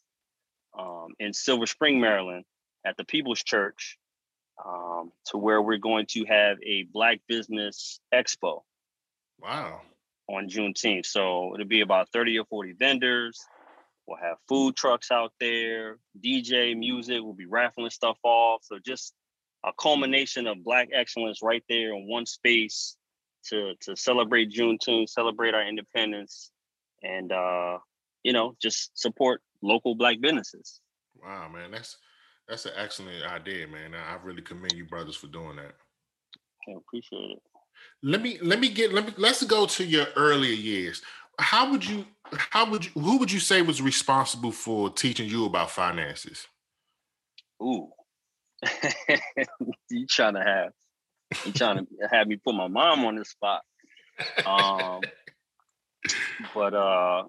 um, 0.77 1.15
in 1.21 1.33
Silver 1.33 1.67
Spring, 1.67 2.01
Maryland, 2.01 2.45
at 2.85 2.97
the 2.97 3.05
People's 3.05 3.43
Church, 3.43 3.97
um, 4.65 5.13
to 5.27 5.39
where 5.39 5.63
we're 5.63 5.79
going 5.79 6.07
to 6.11 6.25
have 6.27 6.59
a 6.63 6.85
Black 6.93 7.21
Business 7.29 8.01
Expo. 8.13 8.63
Wow. 9.41 9.83
On 10.29 10.49
Juneteenth. 10.49 11.07
So 11.07 11.55
it'll 11.55 11.67
be 11.67 11.81
about 11.81 12.11
30 12.13 12.39
or 12.39 12.45
40 12.47 12.73
vendors. 12.73 13.41
We'll 14.07 14.19
have 14.19 14.39
food 14.49 14.75
trucks 14.75 15.11
out 15.11 15.33
there, 15.39 15.99
DJ, 16.19 16.77
music, 16.77 17.19
we'll 17.21 17.35
be 17.35 17.47
raffling 17.47 17.91
stuff 17.91 18.17
off. 18.23 18.63
So 18.65 18.79
just 18.85 19.13
a 19.65 19.71
culmination 19.79 20.47
of 20.47 20.65
black 20.65 20.89
excellence 20.95 21.41
right 21.43 21.63
there 21.69 21.93
in 21.93 22.09
one 22.09 22.27
space 22.27 22.97
to 23.49 23.75
to 23.81 23.97
celebrate 23.97 24.51
Juneteenth, 24.51 25.11
celebrate 25.11 25.55
our 25.55 25.67
independence, 25.67 26.51
and 27.03 27.33
uh, 27.33 27.79
you 28.23 28.33
know, 28.33 28.55
just 28.61 28.99
support 28.99 29.43
local 29.63 29.95
black 29.95 30.21
businesses. 30.21 30.81
Wow, 31.23 31.49
man, 31.49 31.71
that's 31.71 31.97
that's 32.49 32.65
an 32.65 32.73
excellent 32.77 33.25
idea, 33.25 33.67
man. 33.67 33.95
I 33.95 34.17
really 34.25 34.43
commend 34.43 34.73
you 34.73 34.87
brothers 34.87 35.17
for 35.17 35.27
doing 35.27 35.57
that. 35.57 35.75
I 36.69 36.73
appreciate 36.77 37.33
it. 37.33 37.43
Let 38.03 38.23
me 38.23 38.39
let 38.43 38.61
me 38.61 38.69
get 38.69 38.93
let 38.93 39.07
me 39.07 39.13
let's 39.17 39.43
go 39.45 39.67
to 39.67 39.85
your 39.85 40.07
earlier 40.17 40.55
years. 40.55 41.03
How 41.39 41.71
would 41.71 41.85
you 41.85 42.05
how 42.33 42.71
would 42.71 42.87
you 42.87 42.91
who 43.01 43.19
would 43.19 43.31
you 43.31 43.41
say 43.41 43.63
was 43.63 43.83
responsible 43.83 44.53
for 44.53 44.91
teaching 44.91 45.29
you 45.29 45.45
about 45.45 45.71
finances? 45.71 46.47
Ooh. 47.63 47.91
you 49.91 50.07
trying 50.07 50.35
to 50.35 50.43
have 50.43 50.73
you 51.45 51.53
trying 51.53 51.79
to 51.79 51.87
have 52.11 52.27
me 52.27 52.37
put 52.37 52.55
my 52.55 52.69
mom 52.69 53.05
on 53.05 53.17
the 53.17 53.25
spot. 53.25 53.63
Um 54.45 55.01
but 56.55 56.75
uh 56.75 57.25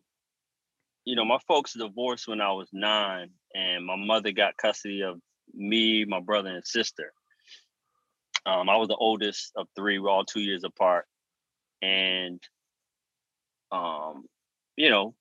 you 1.06 1.16
know, 1.16 1.26
my 1.26 1.40
folks 1.48 1.74
divorced 1.74 2.28
when 2.28 2.42
I 2.42 2.52
was 2.52 2.70
nine, 2.72 3.30
and 3.54 3.86
my 3.86 3.96
mother 3.96 4.32
got 4.32 4.58
custody 4.58 5.02
of 5.02 5.20
me, 5.54 6.06
my 6.06 6.20
brother, 6.20 6.50
and 6.50 6.66
sister. 6.66 7.12
Um, 8.46 8.70
I 8.70 8.78
was 8.78 8.88
the 8.88 8.96
oldest 8.96 9.52
of 9.56 9.68
three. 9.76 10.00
We're 10.00 10.10
all 10.10 10.26
two 10.26 10.42
years 10.42 10.64
apart, 10.64 11.06
and 11.82 12.42
um, 13.72 14.26
you 14.76 14.90
know, 14.90 15.14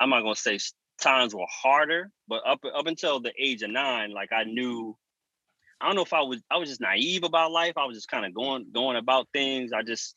I'm 0.00 0.10
not 0.10 0.22
gonna 0.22 0.34
say 0.34 0.58
times 1.00 1.34
were 1.34 1.46
harder, 1.48 2.10
but 2.28 2.42
up 2.46 2.60
up 2.74 2.86
until 2.86 3.20
the 3.20 3.32
age 3.38 3.62
of 3.62 3.70
nine, 3.70 4.12
like 4.12 4.32
I 4.32 4.44
knew. 4.44 4.96
I 5.80 5.86
don't 5.86 5.96
know 5.96 6.02
if 6.02 6.12
I 6.14 6.22
was 6.22 6.40
I 6.50 6.56
was 6.56 6.68
just 6.68 6.80
naive 6.80 7.24
about 7.24 7.50
life. 7.50 7.74
I 7.76 7.84
was 7.84 7.96
just 7.96 8.08
kind 8.08 8.24
of 8.24 8.32
going 8.32 8.66
going 8.72 8.96
about 8.96 9.28
things. 9.32 9.72
I 9.72 9.82
just 9.82 10.14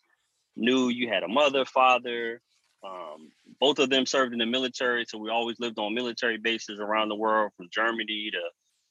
knew 0.55 0.89
you 0.89 1.09
had 1.09 1.23
a 1.23 1.27
mother, 1.27 1.65
father, 1.65 2.41
um, 2.85 3.29
both 3.59 3.79
of 3.79 3.89
them 3.89 4.05
served 4.05 4.33
in 4.33 4.39
the 4.39 4.45
military, 4.45 5.05
so 5.07 5.17
we 5.17 5.29
always 5.29 5.59
lived 5.59 5.79
on 5.79 5.93
military 5.93 6.37
bases 6.37 6.79
around 6.79 7.09
the 7.09 7.15
world, 7.15 7.51
from 7.57 7.69
Germany 7.71 8.29
to 8.31 8.41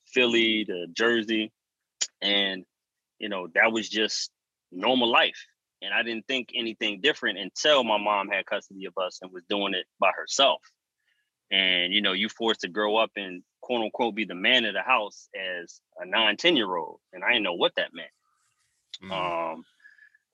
Philly 0.06 0.64
to 0.64 0.86
Jersey, 0.92 1.52
and 2.20 2.64
you 3.18 3.28
know 3.28 3.48
that 3.54 3.72
was 3.72 3.88
just 3.88 4.30
normal 4.72 5.10
life. 5.10 5.46
And 5.82 5.92
I 5.92 6.02
didn't 6.02 6.26
think 6.26 6.50
anything 6.54 7.00
different 7.00 7.38
until 7.38 7.84
my 7.84 7.98
mom 7.98 8.28
had 8.28 8.46
custody 8.46 8.86
of 8.86 8.94
us 8.96 9.18
and 9.20 9.30
was 9.30 9.44
doing 9.48 9.74
it 9.74 9.86
by 10.00 10.10
herself. 10.16 10.62
And 11.50 11.92
you 11.92 12.02
know, 12.02 12.12
you 12.12 12.28
forced 12.28 12.62
to 12.62 12.68
grow 12.68 12.96
up 12.96 13.10
and 13.16 13.42
quote 13.60 13.82
unquote 13.82 14.14
be 14.14 14.24
the 14.24 14.34
man 14.34 14.64
of 14.64 14.74
the 14.74 14.82
house 14.82 15.28
as 15.36 15.80
a 15.98 16.06
nine, 16.06 16.36
10 16.36 16.56
year 16.56 16.74
old. 16.74 17.00
And 17.12 17.22
I 17.22 17.28
didn't 17.28 17.44
know 17.44 17.54
what 17.54 17.74
that 17.76 17.90
meant. 17.92 18.08
Mm. 19.04 19.52
Um, 19.52 19.64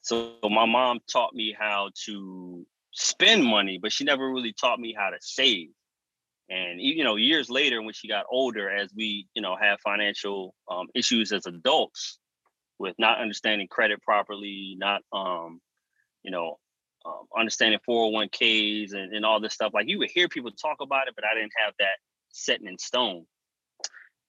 so 0.01 0.35
my 0.45 0.67
mom 0.67 1.01
taught 1.11 1.35
me 1.35 1.55
how 1.59 1.91
to 2.07 2.67
spend 2.93 3.45
money, 3.45 3.79
but 3.81 3.93
she 3.93 4.05
never 4.05 4.31
really 4.31 4.53
taught 4.53 4.79
me 4.79 4.95
how 4.97 5.11
to 5.11 5.17
save. 5.21 5.71
And 6.49 6.81
you 6.81 7.05
know, 7.05 7.17
years 7.17 7.49
later, 7.49 7.81
when 7.83 7.95
she 7.95 8.09
got 8.09 8.27
older, 8.31 8.71
as 8.71 8.91
we 8.95 9.27
you 9.35 9.43
know 9.43 9.57
have 9.57 9.81
financial 9.81 10.55
um, 10.71 10.89
issues 10.95 11.33
as 11.33 11.47
adults, 11.47 12.19
with 12.79 12.95
not 12.99 13.21
understanding 13.21 13.69
credit 13.69 14.03
properly, 14.03 14.77
not 14.79 15.03
um, 15.13 15.61
you 16.23 16.31
know, 16.31 16.59
um, 17.07 17.27
understanding 17.37 17.81
401ks 17.89 18.93
and, 18.95 19.15
and 19.15 19.25
all 19.25 19.41
this 19.41 19.55
stuff. 19.55 19.73
Like 19.73 19.89
you 19.89 19.99
would 19.99 20.11
hear 20.11 20.29
people 20.29 20.51
talk 20.51 20.79
about 20.81 21.09
it, 21.09 21.15
but 21.15 21.25
I 21.25 21.35
didn't 21.35 21.53
have 21.65 21.75
that 21.79 21.97
setting 22.31 22.67
in 22.67 22.79
stone. 22.79 23.25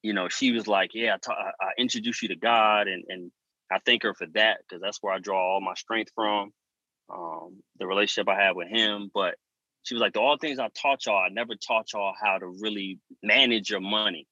You 0.01 0.13
know, 0.13 0.29
she 0.29 0.51
was 0.51 0.67
like, 0.67 0.91
"Yeah, 0.93 1.15
I, 1.15 1.17
ta- 1.17 1.51
I 1.59 1.71
you 1.77 2.29
to 2.29 2.35
God," 2.35 2.87
and 2.87 3.03
and 3.09 3.31
I 3.71 3.79
thank 3.85 4.03
her 4.03 4.13
for 4.13 4.27
that 4.33 4.59
because 4.59 4.81
that's 4.81 4.99
where 5.01 5.13
I 5.13 5.19
draw 5.19 5.55
all 5.55 5.61
my 5.61 5.73
strength 5.73 6.11
from 6.15 6.51
um, 7.13 7.61
the 7.79 7.87
relationship 7.87 8.29
I 8.29 8.41
had 8.41 8.55
with 8.55 8.69
him. 8.69 9.11
But 9.13 9.35
she 9.83 9.95
was 9.95 10.01
like, 10.01 10.13
the 10.13 10.19
all 10.19 10.37
things 10.37 10.59
I 10.59 10.69
taught 10.69 11.05
y'all, 11.05 11.17
I 11.17 11.29
never 11.29 11.55
taught 11.55 11.93
y'all 11.93 12.13
how 12.19 12.37
to 12.37 12.47
really 12.47 12.99
manage 13.21 13.69
your 13.69 13.81
money. 13.81 14.27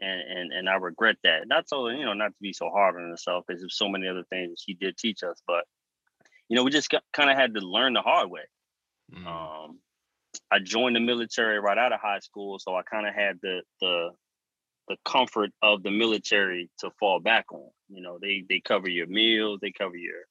And 0.00 0.20
and 0.20 0.52
and 0.52 0.68
I 0.68 0.74
regret 0.74 1.16
that. 1.24 1.46
Not 1.46 1.68
so, 1.68 1.88
you 1.88 2.04
know, 2.04 2.12
not 2.12 2.28
to 2.28 2.40
be 2.40 2.52
so 2.52 2.68
hard 2.68 2.96
on 2.96 3.08
herself 3.08 3.44
because 3.46 3.62
there's 3.62 3.78
so 3.78 3.88
many 3.88 4.08
other 4.08 4.24
things 4.28 4.62
she 4.64 4.74
did 4.74 4.96
teach 4.98 5.22
us. 5.22 5.40
But 5.46 5.64
you 6.48 6.56
know, 6.56 6.64
we 6.64 6.70
just 6.70 6.94
kind 7.12 7.30
of 7.30 7.36
had 7.36 7.54
to 7.54 7.60
learn 7.60 7.94
the 7.94 8.02
hard 8.02 8.30
way. 8.30 8.42
Mm. 9.14 9.26
Um, 9.26 9.78
I 10.50 10.58
joined 10.58 10.96
the 10.96 11.00
military 11.00 11.58
right 11.58 11.78
out 11.78 11.92
of 11.92 12.00
high 12.00 12.18
school, 12.20 12.58
so 12.58 12.76
I 12.76 12.82
kind 12.82 13.06
of 13.06 13.14
had 13.14 13.38
the 13.42 13.62
the 13.80 14.10
the 14.88 14.96
comfort 15.04 15.50
of 15.62 15.82
the 15.82 15.90
military 15.90 16.70
to 16.78 16.90
fall 17.00 17.18
back 17.18 17.46
on. 17.52 17.70
You 17.88 18.02
know, 18.02 18.18
they 18.20 18.44
they 18.48 18.60
cover 18.60 18.88
your 18.88 19.06
meals, 19.06 19.60
they 19.60 19.72
cover 19.72 19.96
your 19.96 20.22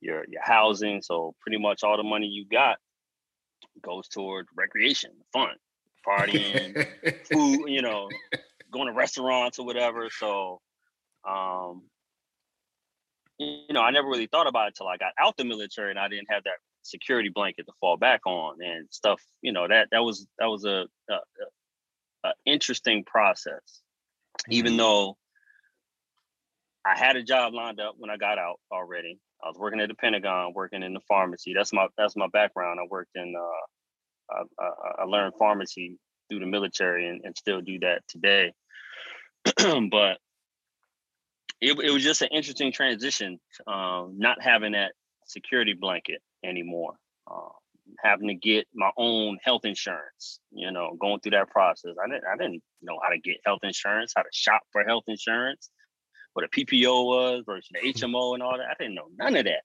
your 0.00 0.24
your 0.28 0.42
housing. 0.42 1.02
So 1.02 1.34
pretty 1.40 1.58
much 1.58 1.82
all 1.82 1.96
the 1.96 2.02
money 2.02 2.26
you 2.26 2.44
got 2.46 2.78
goes 3.82 4.08
toward 4.08 4.46
recreation, 4.56 5.10
fun, 5.32 5.54
partying, 6.06 6.86
food, 7.26 7.68
you 7.68 7.82
know, 7.82 8.08
going 8.72 8.86
to 8.86 8.92
restaurants 8.92 9.58
or 9.58 9.66
whatever. 9.66 10.08
So 10.10 10.60
um 11.28 11.82
you 13.38 13.72
know, 13.72 13.82
I 13.82 13.92
never 13.92 14.08
really 14.08 14.26
thought 14.26 14.48
about 14.48 14.68
it 14.68 14.74
till 14.74 14.88
I 14.88 14.96
got 14.96 15.12
out 15.18 15.36
the 15.36 15.44
military 15.44 15.90
and 15.90 15.98
I 15.98 16.08
didn't 16.08 16.30
have 16.30 16.44
that 16.44 16.58
security 16.82 17.28
blanket 17.28 17.66
to 17.66 17.72
fall 17.80 17.96
back 17.96 18.26
on 18.26 18.60
and 18.60 18.88
stuff. 18.90 19.22
You 19.42 19.52
know, 19.52 19.68
that 19.68 19.88
that 19.92 20.02
was 20.02 20.26
that 20.38 20.46
was 20.46 20.64
a, 20.64 20.86
a, 21.08 21.18
a 22.24 22.32
interesting 22.44 23.04
process. 23.04 23.62
Mm-hmm. 24.40 24.52
Even 24.52 24.76
though 24.76 25.16
I 26.88 26.98
had 26.98 27.16
a 27.16 27.22
job 27.22 27.52
lined 27.52 27.80
up 27.80 27.94
when 27.98 28.10
I 28.10 28.16
got 28.16 28.38
out 28.38 28.60
already. 28.72 29.18
I 29.42 29.48
was 29.48 29.58
working 29.58 29.80
at 29.80 29.88
the 29.88 29.94
Pentagon, 29.94 30.52
working 30.54 30.82
in 30.82 30.94
the 30.94 31.00
pharmacy. 31.06 31.52
That's 31.54 31.72
my 31.72 31.86
that's 31.98 32.16
my 32.16 32.28
background. 32.32 32.80
I 32.80 32.86
worked 32.90 33.10
in 33.14 33.34
uh, 33.36 34.34
I, 34.58 35.02
I, 35.02 35.04
learned 35.04 35.34
pharmacy 35.38 35.98
through 36.28 36.40
the 36.40 36.46
military 36.46 37.08
and, 37.08 37.20
and 37.24 37.36
still 37.36 37.60
do 37.60 37.78
that 37.80 38.02
today. 38.08 38.52
but 39.90 40.18
it, 41.60 41.78
it 41.78 41.90
was 41.90 42.02
just 42.02 42.22
an 42.22 42.28
interesting 42.28 42.72
transition, 42.72 43.38
um, 43.66 44.14
not 44.16 44.40
having 44.40 44.72
that 44.72 44.92
security 45.26 45.74
blanket 45.78 46.20
anymore. 46.44 46.94
Uh, 47.30 47.48
having 48.02 48.28
to 48.28 48.34
get 48.34 48.66
my 48.74 48.90
own 48.98 49.38
health 49.42 49.64
insurance, 49.64 50.40
you 50.50 50.70
know, 50.70 50.94
going 51.00 51.20
through 51.20 51.30
that 51.30 51.48
process. 51.48 51.92
I 52.02 52.08
didn't 52.08 52.24
I 52.32 52.36
didn't 52.36 52.62
know 52.82 52.98
how 53.02 53.10
to 53.10 53.18
get 53.18 53.36
health 53.44 53.60
insurance, 53.62 54.12
how 54.16 54.22
to 54.22 54.28
shop 54.32 54.62
for 54.72 54.84
health 54.84 55.04
insurance 55.06 55.70
what 56.32 56.44
a 56.44 56.48
PPO 56.48 57.06
was 57.06 57.42
versus 57.46 57.68
the 57.72 57.92
HMO 57.92 58.34
and 58.34 58.42
all 58.42 58.56
that. 58.56 58.68
I 58.70 58.74
didn't 58.78 58.94
know 58.94 59.08
none 59.16 59.36
of 59.36 59.44
that. 59.44 59.62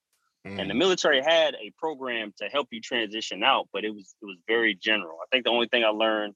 Mm. 0.47 0.59
And 0.59 0.69
the 0.69 0.73
mm. 0.73 0.79
military 0.79 1.21
had 1.21 1.55
a 1.55 1.71
program 1.77 2.33
to 2.41 2.49
help 2.49 2.67
you 2.71 2.81
transition 2.81 3.43
out, 3.43 3.67
but 3.71 3.85
it 3.85 3.93
was 3.93 4.15
it 4.21 4.25
was 4.25 4.37
very 4.47 4.75
general. 4.75 5.17
I 5.21 5.25
think 5.31 5.45
the 5.45 5.51
only 5.51 5.67
thing 5.67 5.83
I 5.83 5.89
learned 5.89 6.33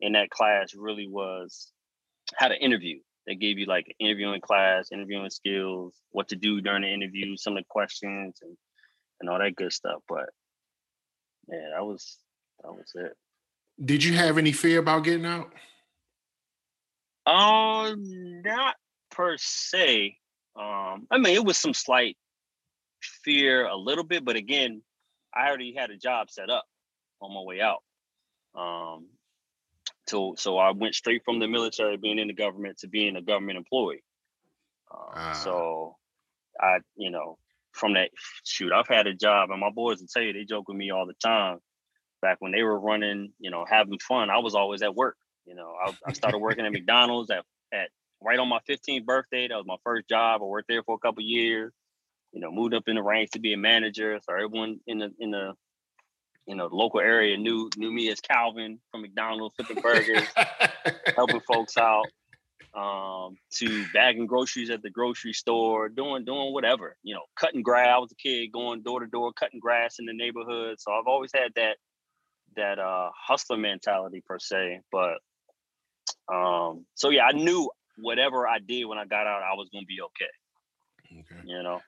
in 0.00 0.12
that 0.12 0.30
class 0.30 0.74
really 0.74 1.08
was 1.08 1.72
how 2.36 2.48
to 2.48 2.56
interview. 2.56 2.98
They 3.26 3.36
gave 3.36 3.58
you 3.58 3.66
like 3.66 3.86
an 3.86 3.94
interviewing 4.06 4.40
class, 4.40 4.90
interviewing 4.92 5.30
skills, 5.30 5.94
what 6.10 6.28
to 6.28 6.36
do 6.36 6.60
during 6.60 6.82
the 6.82 6.92
interview, 6.92 7.36
some 7.36 7.56
of 7.56 7.62
the 7.62 7.66
questions 7.68 8.38
and 8.42 8.56
and 9.20 9.30
all 9.30 9.38
that 9.38 9.56
good 9.56 9.72
stuff. 9.72 10.02
But 10.08 10.30
yeah, 11.48 11.70
that 11.74 11.84
was 11.84 12.18
that 12.62 12.72
was 12.72 12.90
it. 12.94 13.12
Did 13.82 14.04
you 14.04 14.14
have 14.14 14.38
any 14.38 14.52
fear 14.52 14.78
about 14.78 15.04
getting 15.04 15.26
out? 15.26 15.52
Um, 17.26 18.42
not 18.42 18.76
per 19.14 19.36
se. 19.38 20.16
Um, 20.56 21.06
I 21.10 21.18
mean, 21.18 21.34
it 21.34 21.44
was 21.44 21.56
some 21.56 21.74
slight 21.74 22.16
fear 23.22 23.66
a 23.66 23.76
little 23.76 24.04
bit, 24.04 24.24
but 24.24 24.36
again, 24.36 24.82
I 25.34 25.48
already 25.48 25.74
had 25.74 25.90
a 25.90 25.96
job 25.96 26.30
set 26.30 26.50
up 26.50 26.64
on 27.20 27.34
my 27.34 27.40
way 27.40 27.60
out. 27.60 27.82
Um, 28.54 29.06
so 30.06 30.34
so 30.36 30.58
I 30.58 30.70
went 30.72 30.94
straight 30.94 31.22
from 31.24 31.38
the 31.38 31.48
military, 31.48 31.96
being 31.96 32.18
in 32.18 32.28
the 32.28 32.34
government, 32.34 32.78
to 32.78 32.88
being 32.88 33.16
a 33.16 33.22
government 33.22 33.58
employee. 33.58 34.04
Um, 34.92 35.00
ah. 35.14 35.32
So 35.32 35.96
I, 36.60 36.78
you 36.96 37.10
know, 37.10 37.38
from 37.72 37.94
that 37.94 38.10
shoot, 38.44 38.72
I've 38.72 38.88
had 38.88 39.06
a 39.06 39.14
job, 39.14 39.50
and 39.50 39.60
my 39.60 39.70
boys 39.70 40.00
will 40.00 40.08
tell 40.12 40.22
you 40.22 40.32
they 40.32 40.44
joke 40.44 40.68
with 40.68 40.76
me 40.76 40.90
all 40.90 41.06
the 41.06 41.14
time. 41.14 41.58
Back 42.22 42.36
when 42.40 42.52
they 42.52 42.62
were 42.62 42.78
running, 42.78 43.32
you 43.38 43.50
know, 43.50 43.66
having 43.68 43.98
fun, 43.98 44.30
I 44.30 44.38
was 44.38 44.54
always 44.54 44.82
at 44.82 44.94
work. 44.94 45.16
You 45.46 45.54
know, 45.54 45.74
I, 45.84 45.92
I 46.06 46.12
started 46.12 46.38
working 46.38 46.64
at 46.64 46.72
McDonald's 46.72 47.30
at 47.30 47.44
at 47.72 47.90
right 48.24 48.38
on 48.38 48.48
my 48.48 48.60
15th 48.68 49.04
birthday. 49.04 49.48
That 49.48 49.56
was 49.56 49.66
my 49.66 49.76
first 49.84 50.08
job. 50.08 50.42
I 50.42 50.44
worked 50.44 50.68
there 50.68 50.82
for 50.82 50.94
a 50.94 50.98
couple 50.98 51.22
years. 51.22 51.72
You 52.32 52.40
know, 52.40 52.50
moved 52.50 52.74
up 52.74 52.88
in 52.88 52.96
the 52.96 53.02
ranks 53.02 53.32
to 53.32 53.38
be 53.38 53.52
a 53.52 53.56
manager. 53.56 54.18
So 54.22 54.32
everyone 54.32 54.80
in 54.86 54.98
the 54.98 55.12
in 55.20 55.30
the 55.30 55.52
you 56.46 56.56
know 56.56 56.68
local 56.70 57.00
area 57.00 57.36
knew 57.36 57.70
knew 57.76 57.92
me 57.92 58.10
as 58.10 58.20
Calvin 58.20 58.80
from 58.90 59.02
McDonald's, 59.02 59.54
flipping 59.54 59.82
burgers, 59.82 60.26
helping 61.16 61.40
folks 61.40 61.76
out. 61.76 62.06
Um, 62.74 63.36
to 63.52 63.84
bagging 63.94 64.26
groceries 64.26 64.68
at 64.68 64.82
the 64.82 64.90
grocery 64.90 65.32
store, 65.32 65.88
doing 65.88 66.24
doing 66.24 66.52
whatever, 66.52 66.96
you 67.04 67.14
know, 67.14 67.22
cutting 67.38 67.62
grass. 67.62 67.86
I 67.94 67.98
was 67.98 68.10
a 68.10 68.16
kid 68.16 68.50
going 68.50 68.82
door 68.82 68.98
to 68.98 69.06
door, 69.06 69.32
cutting 69.32 69.60
grass 69.60 70.00
in 70.00 70.06
the 70.06 70.12
neighborhood. 70.12 70.80
So 70.80 70.90
I've 70.90 71.06
always 71.06 71.30
had 71.32 71.52
that 71.54 71.76
that 72.56 72.80
uh 72.80 73.10
hustler 73.14 73.58
mentality 73.58 74.24
per 74.26 74.40
se. 74.40 74.80
But 74.90 75.18
um, 76.32 76.84
so 76.94 77.10
yeah, 77.10 77.26
I 77.26 77.32
knew 77.32 77.70
whatever 77.96 78.46
I 78.46 78.58
did 78.58 78.84
when 78.84 78.98
I 78.98 79.04
got 79.04 79.26
out, 79.26 79.42
I 79.42 79.54
was 79.54 79.68
gonna 79.72 79.86
be 79.86 79.98
okay. 80.02 81.20
Okay. 81.20 81.42
You 81.44 81.62
know. 81.62 81.80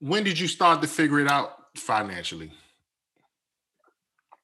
When 0.00 0.24
did 0.24 0.38
you 0.38 0.48
start 0.48 0.82
to 0.82 0.88
figure 0.88 1.20
it 1.20 1.28
out 1.28 1.52
financially? 1.76 2.52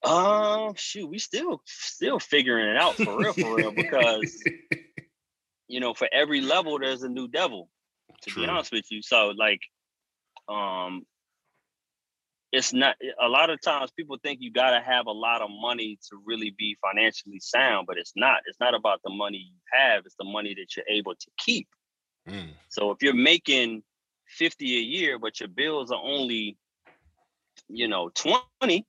Um, 0.05 0.75
shoot, 0.75 1.07
we 1.09 1.19
still 1.19 1.63
still 1.65 2.19
figuring 2.19 2.69
it 2.69 2.77
out 2.77 2.95
for 2.97 3.19
real, 3.19 3.33
for 3.33 3.57
real, 3.57 3.71
because 3.71 4.43
you 5.69 5.81
know, 5.81 5.95
for 5.95 6.09
every 6.13 6.41
level 6.41 6.79
there's 6.79 7.03
a 7.03 7.09
new 7.09 7.29
devil. 7.29 7.69
To 8.23 8.31
True. 8.31 8.45
be 8.45 8.49
honest 8.49 8.71
with 8.71 8.85
you, 8.91 9.03
so 9.03 9.33
like, 9.37 9.61
um, 10.49 11.03
it's 12.53 12.73
not 12.73 12.97
a 13.21 13.29
lot 13.29 13.51
of 13.51 13.61
times 13.61 13.91
people 13.97 14.19
think 14.23 14.41
you 14.41 14.53
got 14.53 14.71
to 14.71 14.81
have 14.81 15.07
a 15.07 15.13
lot 15.13 15.41
of 15.41 15.49
money 15.51 15.99
to 16.11 16.19
really 16.25 16.55
be 16.59 16.77
financially 16.81 17.41
sound 17.41 17.87
but 17.87 17.99
it's 17.99 18.13
not. 18.17 18.41
It's 18.47 18.61
not 18.61 18.75
about 18.75 19.01
the 19.05 19.11
money 19.11 19.39
you 19.39 19.59
have 19.73 20.05
it's 20.05 20.17
the 20.19 20.25
money 20.25 20.55
that 20.55 20.77
you're 20.77 20.87
able 20.89 21.15
to 21.15 21.31
keep. 21.39 21.69
Mm. 22.29 22.51
so 22.69 22.93
if 22.93 23.03
you're 23.03 23.15
making 23.15 23.83
50 24.29 24.65
a 24.65 24.81
year 24.81 25.19
but 25.19 25.41
your 25.41 25.49
bills 25.49 25.91
are 25.91 26.01
only 26.01 26.57
you 27.69 27.89
know 27.89 28.11
20 28.15 28.87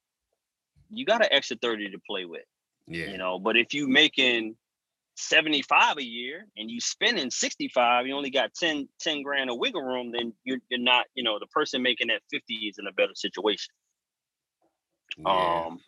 you 0.91 1.05
got 1.05 1.21
an 1.21 1.29
extra 1.31 1.57
30 1.57 1.89
to 1.89 1.99
play 2.07 2.25
with 2.25 2.43
yeah. 2.87 3.07
you 3.07 3.17
know? 3.17 3.39
But 3.39 3.57
if 3.57 3.73
you 3.73 3.87
making 3.87 4.55
75 5.15 5.97
a 5.97 6.03
year 6.03 6.45
and 6.57 6.71
you 6.71 6.79
spending 6.79 7.29
65 7.29 8.07
you 8.07 8.15
only 8.15 8.31
got 8.31 8.53
10 8.53 8.87
10 8.99 9.21
grand 9.21 9.49
of 9.49 9.57
wiggle 9.59 9.81
room 9.81 10.11
then 10.11 10.33
you're, 10.43 10.57
you're 10.69 10.79
not 10.79 11.05
you 11.13 11.23
know 11.23 11.37
the 11.39 11.47
person 11.47 11.81
making 11.83 12.07
that 12.07 12.21
50 12.31 12.53
is 12.53 12.77
in 12.79 12.87
a 12.87 12.91
better 12.91 13.13
situation. 13.13 13.73
Yeah. 15.17 15.65
um 15.67 15.79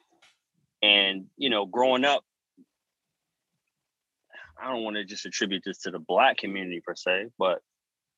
and 0.84 1.26
you 1.38 1.50
know 1.50 1.66
growing 1.66 2.06
up 2.06 2.24
i 4.62 4.72
don't 4.72 4.84
want 4.84 4.96
to 4.96 5.04
just 5.04 5.26
attribute 5.26 5.64
this 5.66 5.80
to 5.80 5.92
the 5.92 6.00
black 6.00 6.38
community 6.38 6.82
per 6.86 6.96
se 6.96 7.28
but 7.40 7.62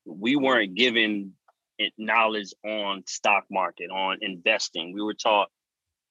we 0.06 0.36
weren't 0.36 0.76
given 0.76 1.34
knowledge 1.98 2.54
on 2.66 3.04
stock 3.06 3.46
market 3.52 3.90
on 3.92 4.18
investing. 4.22 4.94
We 4.94 5.02
were 5.02 5.14
taught 5.14 5.50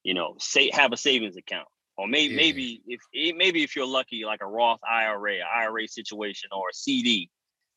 you 0.02 0.14
know 0.14 0.36
say 0.38 0.70
have 0.72 0.92
a 0.92 0.96
savings 0.96 1.36
account 1.36 1.68
or 1.96 2.06
maybe 2.06 2.34
yeah. 2.34 2.40
maybe 2.40 2.82
if 2.86 3.00
eh, 3.14 3.32
maybe 3.36 3.62
if 3.62 3.74
you're 3.74 3.86
lucky, 3.86 4.24
like 4.24 4.40
a 4.42 4.46
Roth 4.46 4.80
IRA, 4.88 5.38
IRA 5.40 5.88
situation, 5.88 6.50
or 6.52 6.68
a 6.70 6.74
CD, 6.74 7.30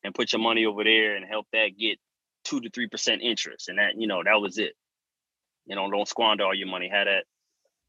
and 0.04 0.14
put 0.14 0.32
your 0.32 0.40
money 0.40 0.66
over 0.66 0.84
there 0.84 1.16
and 1.16 1.24
help 1.24 1.46
that 1.52 1.78
get 1.78 1.98
two 2.44 2.60
to 2.60 2.70
three 2.70 2.88
percent 2.88 3.22
interest, 3.22 3.68
and 3.68 3.78
that 3.78 3.92
you 3.96 4.06
know 4.06 4.22
that 4.24 4.40
was 4.40 4.58
it. 4.58 4.74
You 5.66 5.76
know, 5.76 5.90
don't 5.90 6.08
squander 6.08 6.44
all 6.44 6.54
your 6.54 6.68
money. 6.68 6.88
Had 6.88 7.06
that 7.06 7.24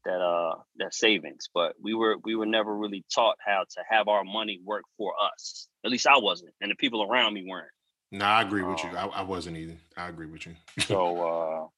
that 0.04 0.20
uh 0.20 0.54
that 0.76 0.94
savings, 0.94 1.48
but 1.52 1.74
we 1.80 1.94
were 1.94 2.16
we 2.24 2.34
were 2.34 2.46
never 2.46 2.74
really 2.74 3.04
taught 3.14 3.36
how 3.44 3.64
to 3.68 3.80
have 3.88 4.08
our 4.08 4.24
money 4.24 4.60
work 4.64 4.84
for 4.96 5.12
us. 5.32 5.68
At 5.84 5.90
least 5.90 6.06
I 6.06 6.18
wasn't, 6.18 6.54
and 6.60 6.70
the 6.70 6.76
people 6.76 7.02
around 7.02 7.34
me 7.34 7.44
weren't. 7.46 7.68
No, 8.10 8.24
I 8.26 8.42
agree 8.42 8.62
with 8.62 8.84
um, 8.84 8.90
you. 8.90 8.96
I, 8.96 9.06
I 9.06 9.22
wasn't 9.22 9.56
either. 9.56 9.76
I 9.96 10.08
agree 10.08 10.26
with 10.26 10.46
you. 10.46 10.54
so 10.80 11.66
uh 11.66 11.68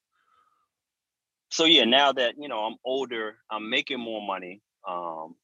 so 1.55 1.67
yeah, 1.67 1.85
now 1.85 2.11
that 2.11 2.35
you 2.37 2.49
know 2.49 2.65
I'm 2.65 2.75
older, 2.85 3.37
I'm 3.49 3.71
making 3.71 4.01
more 4.01 4.21
money. 4.21 4.61
Um, 4.89 5.37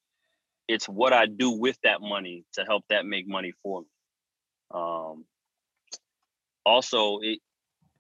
it's 0.67 0.89
what 0.89 1.13
I 1.13 1.27
do 1.27 1.53
with 1.53 1.79
that 1.85 2.01
money 2.01 2.45
to 2.55 2.65
help 2.65 2.83
that 2.91 3.07
make 3.07 3.29
money 3.29 3.53
for 3.63 3.83
me. 3.83 3.87
Um, 4.75 5.25
also, 6.67 7.21
it 7.23 7.39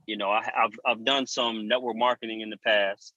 you 0.07 0.17
know 0.17 0.29
I, 0.29 0.43
have 0.43 0.73
I've 0.85 1.05
done 1.05 1.29
some 1.29 1.69
network 1.69 1.97
marketing 1.97 2.41
in 2.41 2.51
the 2.51 2.57
past, 2.57 3.13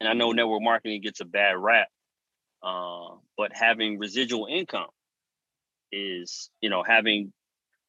and 0.00 0.06
I 0.06 0.12
know 0.12 0.32
network 0.32 0.60
marketing 0.60 1.00
gets 1.00 1.22
a 1.22 1.24
bad 1.24 1.56
rap. 1.56 1.88
Uh, 2.62 3.14
but 3.38 3.52
having 3.54 3.98
residual 3.98 4.48
income 4.50 4.90
is 5.92 6.50
you 6.60 6.68
know 6.68 6.82
having 6.82 7.32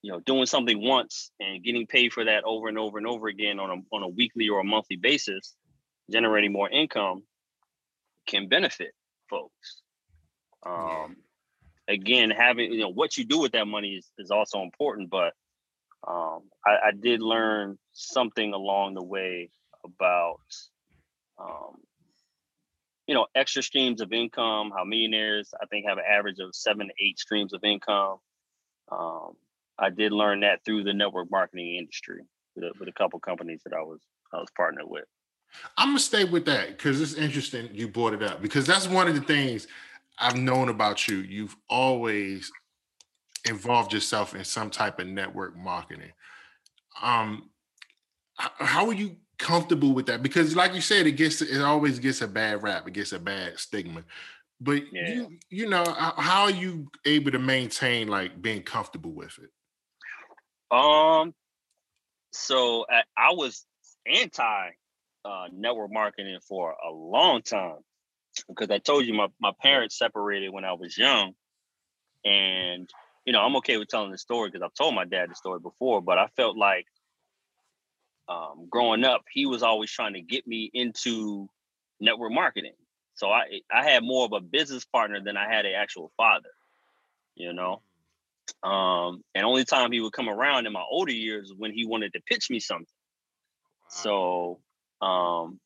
you 0.02 0.14
know 0.14 0.22
doing 0.22 0.46
something 0.46 0.82
once 0.82 1.30
and 1.42 1.62
getting 1.62 1.88
paid 1.88 2.14
for 2.14 2.24
that 2.24 2.46
over 2.46 2.70
and 2.70 2.78
over 2.78 2.98
and 2.98 3.06
over 3.06 3.28
again 3.28 3.60
on 3.60 3.70
a 3.70 3.96
on 3.96 4.02
a 4.02 4.08
weekly 4.08 4.48
or 4.48 4.62
a 4.62 4.64
monthly 4.64 4.96
basis 4.96 5.58
generating 6.12 6.52
more 6.52 6.70
income 6.70 7.24
can 8.28 8.48
benefit 8.48 8.94
folks. 9.30 9.82
Um, 10.66 11.18
again, 11.88 12.30
having 12.30 12.72
you 12.72 12.82
know 12.82 12.92
what 12.92 13.18
you 13.18 13.26
do 13.26 13.40
with 13.40 13.54
that 13.54 13.68
money 13.68 13.96
is, 13.96 14.10
is 14.18 14.32
also 14.32 14.62
important, 14.62 15.10
but 15.10 15.34
um, 16.08 16.42
I, 16.66 16.88
I, 16.88 16.92
did 17.00 17.22
learn 17.22 17.78
something 17.94 18.54
along 18.54 18.96
the 18.96 19.04
way 19.04 19.50
about 19.84 20.40
um, 21.40 21.78
you 23.08 23.16
know 23.16 23.28
extra 23.36 23.64
streams 23.64 24.02
of 24.02 24.14
income. 24.14 24.72
How 24.76 24.84
millionaires 24.84 25.54
I 25.62 25.66
think 25.66 25.88
have 25.88 25.98
an 25.98 26.04
average 26.10 26.40
of 26.40 26.56
seven 26.56 26.88
to 26.88 26.94
eight 27.04 27.20
streams 27.20 27.54
of 27.54 27.64
income. 27.64 28.18
Um, 28.92 29.34
I 29.80 29.90
did 29.90 30.12
learn 30.12 30.42
that 30.42 30.64
through 30.66 30.84
the 30.84 30.94
network 30.94 31.32
marketing 31.32 31.76
industry 31.76 32.22
with 32.56 32.66
a, 32.66 32.72
with 32.80 32.90
a 32.90 32.94
couple 32.94 33.20
companies 33.20 33.62
that 33.66 33.74
I 33.74 33.82
was 33.82 34.02
I 34.34 34.38
was 34.38 34.50
partnered 34.56 34.86
with. 34.88 35.06
I'm 35.78 35.90
gonna 35.90 36.00
stay 36.00 36.24
with 36.24 36.46
that 36.46 36.70
because 36.70 37.02
it's 37.02 37.14
interesting 37.14 37.70
you 37.74 37.88
brought 37.88 38.14
it 38.14 38.24
up 38.24 38.42
because 38.42 38.66
that's 38.66 38.88
one 38.88 39.08
of 39.08 39.16
the 39.16 39.22
things 39.22 39.68
I've 40.18 40.38
known 40.38 40.70
about 40.70 41.08
you. 41.08 41.18
You've 41.18 41.56
always 41.70 42.52
involved 43.48 43.94
yourself 43.94 44.36
in 44.36 44.44
some 44.44 44.70
type 44.70 45.00
of 45.00 45.08
network 45.08 45.58
marketing. 45.58 46.12
Um, 47.02 47.50
how 48.38 48.88
are 48.88 48.94
you 48.94 49.18
comfortable 49.38 49.94
with 49.94 50.06
that? 50.08 50.24
Because, 50.24 50.56
like 50.56 50.74
you 50.74 50.82
said, 50.82 51.08
it 51.08 51.14
gets 51.14 51.42
it 51.42 51.62
always 51.62 52.00
gets 52.00 52.22
a 52.22 52.28
bad 52.28 52.64
rap. 52.64 52.88
It 52.88 52.94
gets 52.94 53.12
a 53.12 53.20
bad 53.20 53.60
stigma. 53.60 54.04
But 54.60 54.84
yeah. 54.92 55.14
you, 55.14 55.40
you 55.50 55.70
know, 55.70 55.84
how 55.88 56.44
are 56.44 56.52
you 56.52 56.88
able 57.06 57.32
to 57.32 57.40
maintain 57.40 58.08
like 58.08 58.42
being 58.42 58.62
comfortable 58.62 59.12
with 59.12 59.38
it? 59.40 59.50
Um, 60.76 61.34
so 62.32 62.86
I, 62.90 63.02
I 63.18 63.34
was 63.34 63.66
anti 64.06 64.70
uh, 65.26 65.48
network 65.54 65.92
marketing 65.92 66.38
for 66.48 66.72
a 66.72 66.92
long 66.92 67.42
time 67.42 67.78
because 68.48 68.70
I 68.70 68.80
told 68.80 69.06
you 69.06 69.14
my, 69.14 69.28
my 69.40 69.52
parents 69.62 69.98
separated 69.98 70.50
when 70.50 70.66
I 70.66 70.74
was 70.74 70.98
young. 70.98 71.34
And, 72.24 72.90
you 73.26 73.34
know, 73.34 73.42
I'm 73.42 73.56
okay 73.58 73.78
with 73.78 73.88
telling 73.88 74.12
the 74.12 74.18
story 74.18 74.50
because 74.50 74.64
I've 74.64 74.74
told 74.74 74.96
my 74.96 75.06
dad 75.06 75.30
the 75.30 75.36
story 75.36 75.60
before, 75.60 76.02
but 76.02 76.18
I 76.18 76.28
felt 76.36 76.58
like 76.58 76.86
um, 78.28 78.68
growing 78.70 79.04
up, 79.04 79.24
he 79.32 79.46
was 79.46 79.64
always 79.64 79.92
trying 79.92 80.14
to 80.14 80.22
get 80.22 80.48
me 80.48 80.70
into 80.74 81.50
network 82.00 82.32
marketing. 82.32 82.74
So 83.16 83.30
I 83.30 83.62
I 83.72 83.84
had 83.84 84.04
more 84.04 84.26
of 84.26 84.32
a 84.32 84.40
business 84.40 84.86
partner 84.86 85.22
than 85.22 85.38
I 85.38 85.54
had 85.54 85.66
an 85.66 85.74
actual 85.76 86.12
father, 86.18 86.50
you 87.36 87.54
know. 87.54 87.82
Um, 88.64 89.24
and 89.36 89.46
only 89.46 89.66
time 89.66 89.92
he 89.92 90.00
would 90.00 90.14
come 90.14 90.30
around 90.30 90.66
in 90.66 90.74
my 90.74 90.84
older 90.90 91.12
years 91.12 91.54
when 91.56 91.72
he 91.74 91.86
wanted 91.86 92.14
to 92.14 92.22
pitch 92.22 92.50
me 92.50 92.60
something. 92.60 92.88
So 93.90 94.60
um, 95.02 95.60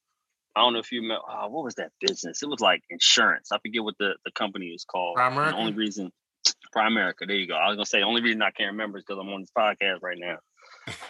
I 0.56 0.62
don't 0.62 0.74
know 0.74 0.80
if 0.80 0.92
you 0.92 1.02
remember. 1.02 1.24
Oh, 1.30 1.48
what 1.50 1.66
was 1.66 1.76
that 1.76 1.92
business? 2.00 2.42
It 2.42 2.50
was 2.50 2.62
like 2.62 2.82
insurance. 2.90 3.52
I 3.52 3.60
forget 3.60 3.84
what 3.84 3.96
the, 4.00 4.16
the 4.24 4.32
company 4.32 4.68
is 4.68 4.86
called. 4.86 5.18
Primerica. 5.18 5.52
The 5.52 5.58
only 5.58 5.74
reason, 5.74 6.12
Primerica. 6.76 7.28
There 7.28 7.36
you 7.36 7.48
go. 7.48 7.56
I 7.56 7.68
was 7.68 7.76
gonna 7.76 7.86
say 7.86 8.00
the 8.00 8.06
only 8.06 8.22
reason 8.22 8.42
I 8.42 8.52
can't 8.52 8.72
remember 8.72 8.98
is 8.98 9.04
because 9.06 9.20
I'm 9.22 9.34
on 9.34 9.42
this 9.42 9.52
podcast 9.58 10.02
right 10.02 10.18
now. 10.18 10.38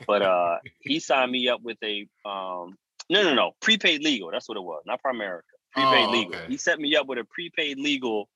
But 0.08 0.22
uh, 0.24 0.58
he 0.80 1.00
signed 1.00 1.32
me 1.32 1.48
up 1.48 1.62
with 1.62 1.78
a 1.84 2.08
um, 2.28 2.76
no, 3.10 3.22
no, 3.22 3.34
no, 3.34 3.52
prepaid 3.62 4.04
legal. 4.04 4.32
That's 4.32 4.50
what 4.50 4.58
it 4.58 4.64
was, 4.64 4.82
not 4.86 5.00
Primerica. 5.06 5.42
Prepaid 5.74 6.08
oh, 6.08 6.12
legal. 6.12 6.36
Okay. 6.36 6.46
He 6.48 6.58
set 6.58 6.80
me 6.80 6.96
up 6.96 7.06
with 7.06 7.20
a 7.20 7.26
prepaid 7.26 7.78
legal 7.78 8.28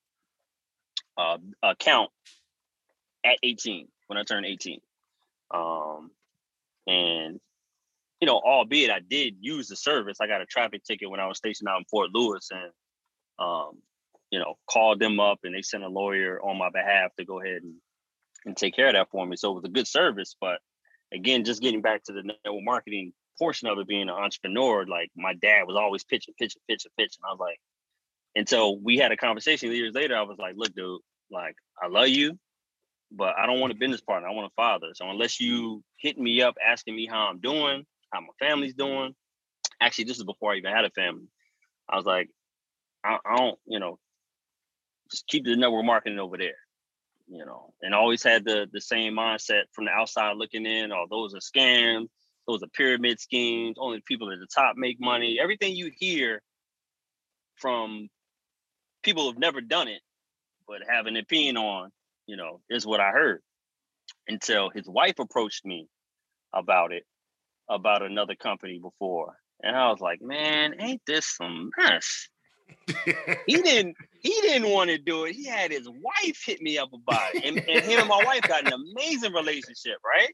uh, 1.18 1.38
account 1.62 2.10
at 3.24 3.38
18 3.42 3.88
when 4.06 4.18
I 4.18 4.22
turned 4.22 4.46
18. 4.46 4.80
Um, 5.52 6.10
and 6.86 7.40
you 8.20 8.26
know, 8.26 8.36
albeit 8.38 8.90
I 8.90 9.00
did 9.00 9.36
use 9.40 9.68
the 9.68 9.76
service. 9.76 10.18
I 10.20 10.26
got 10.26 10.42
a 10.42 10.46
traffic 10.46 10.84
ticket 10.84 11.10
when 11.10 11.20
I 11.20 11.26
was 11.26 11.38
stationed 11.38 11.68
out 11.68 11.78
in 11.78 11.84
Fort 11.84 12.10
Lewis 12.12 12.48
and 12.50 12.70
um, 13.38 13.78
you 14.30 14.38
know, 14.38 14.54
called 14.68 15.00
them 15.00 15.18
up 15.18 15.40
and 15.44 15.54
they 15.54 15.62
sent 15.62 15.82
a 15.82 15.88
lawyer 15.88 16.40
on 16.42 16.58
my 16.58 16.70
behalf 16.70 17.10
to 17.18 17.24
go 17.24 17.40
ahead 17.40 17.62
and, 17.62 17.74
and 18.44 18.56
take 18.56 18.76
care 18.76 18.88
of 18.88 18.94
that 18.94 19.10
for 19.10 19.26
me. 19.26 19.36
So 19.36 19.50
it 19.50 19.54
was 19.54 19.64
a 19.64 19.68
good 19.72 19.88
service. 19.88 20.36
But 20.40 20.58
again, 21.12 21.44
just 21.44 21.62
getting 21.62 21.82
back 21.82 22.04
to 22.04 22.12
the 22.12 22.22
network 22.22 22.64
marketing 22.64 23.12
portion 23.38 23.68
of 23.68 23.78
it 23.78 23.88
being 23.88 24.02
an 24.02 24.10
entrepreneur, 24.10 24.86
like 24.86 25.10
my 25.16 25.34
dad 25.34 25.62
was 25.66 25.76
always 25.76 26.04
pitching, 26.04 26.34
pitching, 26.38 26.62
pitching, 26.68 26.92
pitching. 26.96 27.22
I 27.26 27.32
was 27.32 27.40
like, 27.40 27.58
until 28.36 28.78
we 28.78 28.98
had 28.98 29.10
a 29.10 29.16
conversation 29.16 29.72
years 29.72 29.94
later, 29.94 30.16
I 30.16 30.22
was 30.22 30.38
like, 30.38 30.54
look, 30.56 30.74
dude, 30.74 31.00
like 31.32 31.56
I 31.82 31.88
love 31.88 32.08
you, 32.08 32.38
but 33.10 33.34
I 33.36 33.46
don't 33.46 33.58
want 33.58 33.72
a 33.72 33.76
business 33.76 34.00
partner. 34.00 34.28
I 34.28 34.32
want 34.32 34.52
a 34.52 34.54
father. 34.54 34.88
So 34.94 35.08
unless 35.08 35.40
you 35.40 35.82
hit 35.96 36.18
me 36.18 36.42
up 36.42 36.56
asking 36.64 36.94
me 36.94 37.08
how 37.10 37.26
I'm 37.26 37.40
doing, 37.40 37.84
how 38.12 38.20
my 38.20 38.28
family's 38.38 38.74
mm-hmm. 38.74 38.92
doing. 38.92 39.14
Actually, 39.80 40.04
this 40.04 40.18
is 40.18 40.24
before 40.24 40.52
I 40.52 40.56
even 40.56 40.72
had 40.72 40.84
a 40.84 40.90
family. 40.90 41.28
I 41.88 41.96
was 41.96 42.06
like, 42.06 42.28
I, 43.04 43.18
I 43.24 43.36
don't, 43.36 43.58
you 43.66 43.80
know, 43.80 43.98
just 45.10 45.26
keep 45.26 45.44
the 45.44 45.56
network 45.56 45.84
marketing 45.84 46.18
over 46.18 46.36
there, 46.36 46.58
you 47.28 47.44
know, 47.44 47.72
and 47.82 47.94
always 47.94 48.22
had 48.22 48.44
the 48.44 48.68
the 48.72 48.80
same 48.80 49.14
mindset 49.14 49.64
from 49.72 49.86
the 49.86 49.90
outside 49.90 50.36
looking 50.36 50.66
in. 50.66 50.92
Oh, 50.92 51.06
those 51.10 51.34
are 51.34 51.38
scams. 51.38 52.08
Those 52.46 52.62
are 52.62 52.68
pyramid 52.68 53.20
schemes. 53.20 53.76
Only 53.78 53.98
the 53.98 54.02
people 54.02 54.32
at 54.32 54.38
the 54.38 54.46
top 54.46 54.76
make 54.76 55.00
money. 55.00 55.38
Everything 55.40 55.74
you 55.74 55.90
hear 55.96 56.42
from 57.56 58.08
people 59.02 59.26
who've 59.26 59.38
never 59.38 59.60
done 59.60 59.88
it 59.88 60.00
but 60.68 60.82
have 60.88 61.06
an 61.06 61.16
opinion 61.16 61.56
on, 61.56 61.90
you 62.26 62.36
know, 62.36 62.60
is 62.70 62.86
what 62.86 63.00
I 63.00 63.10
heard. 63.10 63.42
until 64.28 64.70
his 64.70 64.88
wife 64.88 65.18
approached 65.18 65.64
me 65.64 65.88
about 66.54 66.92
it, 66.92 67.04
about 67.70 68.02
another 68.02 68.34
company 68.34 68.78
before. 68.78 69.36
And 69.62 69.76
I 69.76 69.90
was 69.90 70.00
like, 70.00 70.20
man, 70.20 70.74
ain't 70.80 71.02
this 71.06 71.26
some 71.36 71.70
mess? 71.78 72.28
he 73.46 73.56
didn't 73.62 73.96
he 74.20 74.38
didn't 74.42 74.70
want 74.70 74.90
to 74.90 74.98
do 74.98 75.24
it. 75.24 75.34
He 75.34 75.46
had 75.46 75.70
his 75.70 75.88
wife 75.88 76.42
hit 76.44 76.60
me 76.60 76.78
up 76.78 76.90
about 76.92 77.34
it. 77.34 77.44
And, 77.44 77.58
and 77.58 77.84
him 77.84 78.00
and 78.00 78.08
my 78.08 78.22
wife 78.24 78.42
got 78.42 78.66
an 78.66 78.72
amazing 78.72 79.32
relationship, 79.32 79.96
right? 80.04 80.32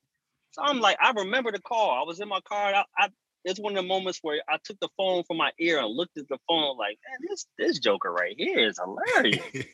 So 0.53 0.63
I'm 0.63 0.81
like, 0.81 0.97
I 1.01 1.13
remember 1.13 1.53
the 1.53 1.61
call. 1.61 1.91
I 1.91 2.07
was 2.07 2.21
in 2.21 2.29
my 2.29 2.41
car. 2.49 2.75
I, 2.75 2.85
I 2.99 3.09
it's 3.45 3.61
one 3.61 3.77
of 3.77 3.83
the 3.83 3.89
moments 3.89 4.19
where 4.23 4.41
I 4.49 4.59
took 4.65 4.79
the 4.81 4.89
phone 4.97 5.23
from 5.23 5.37
my 5.37 5.53
ear 5.61 5.79
and 5.79 5.89
looked 5.89 6.19
at 6.19 6.27
the 6.29 6.39
phone 6.49 6.77
like, 6.77 6.99
man, 7.09 7.29
this 7.29 7.47
this 7.59 7.79
Joker 7.79 8.13
right 8.13 8.35
here 8.37 8.69
is 8.69 8.79
hilarious. 8.79 9.67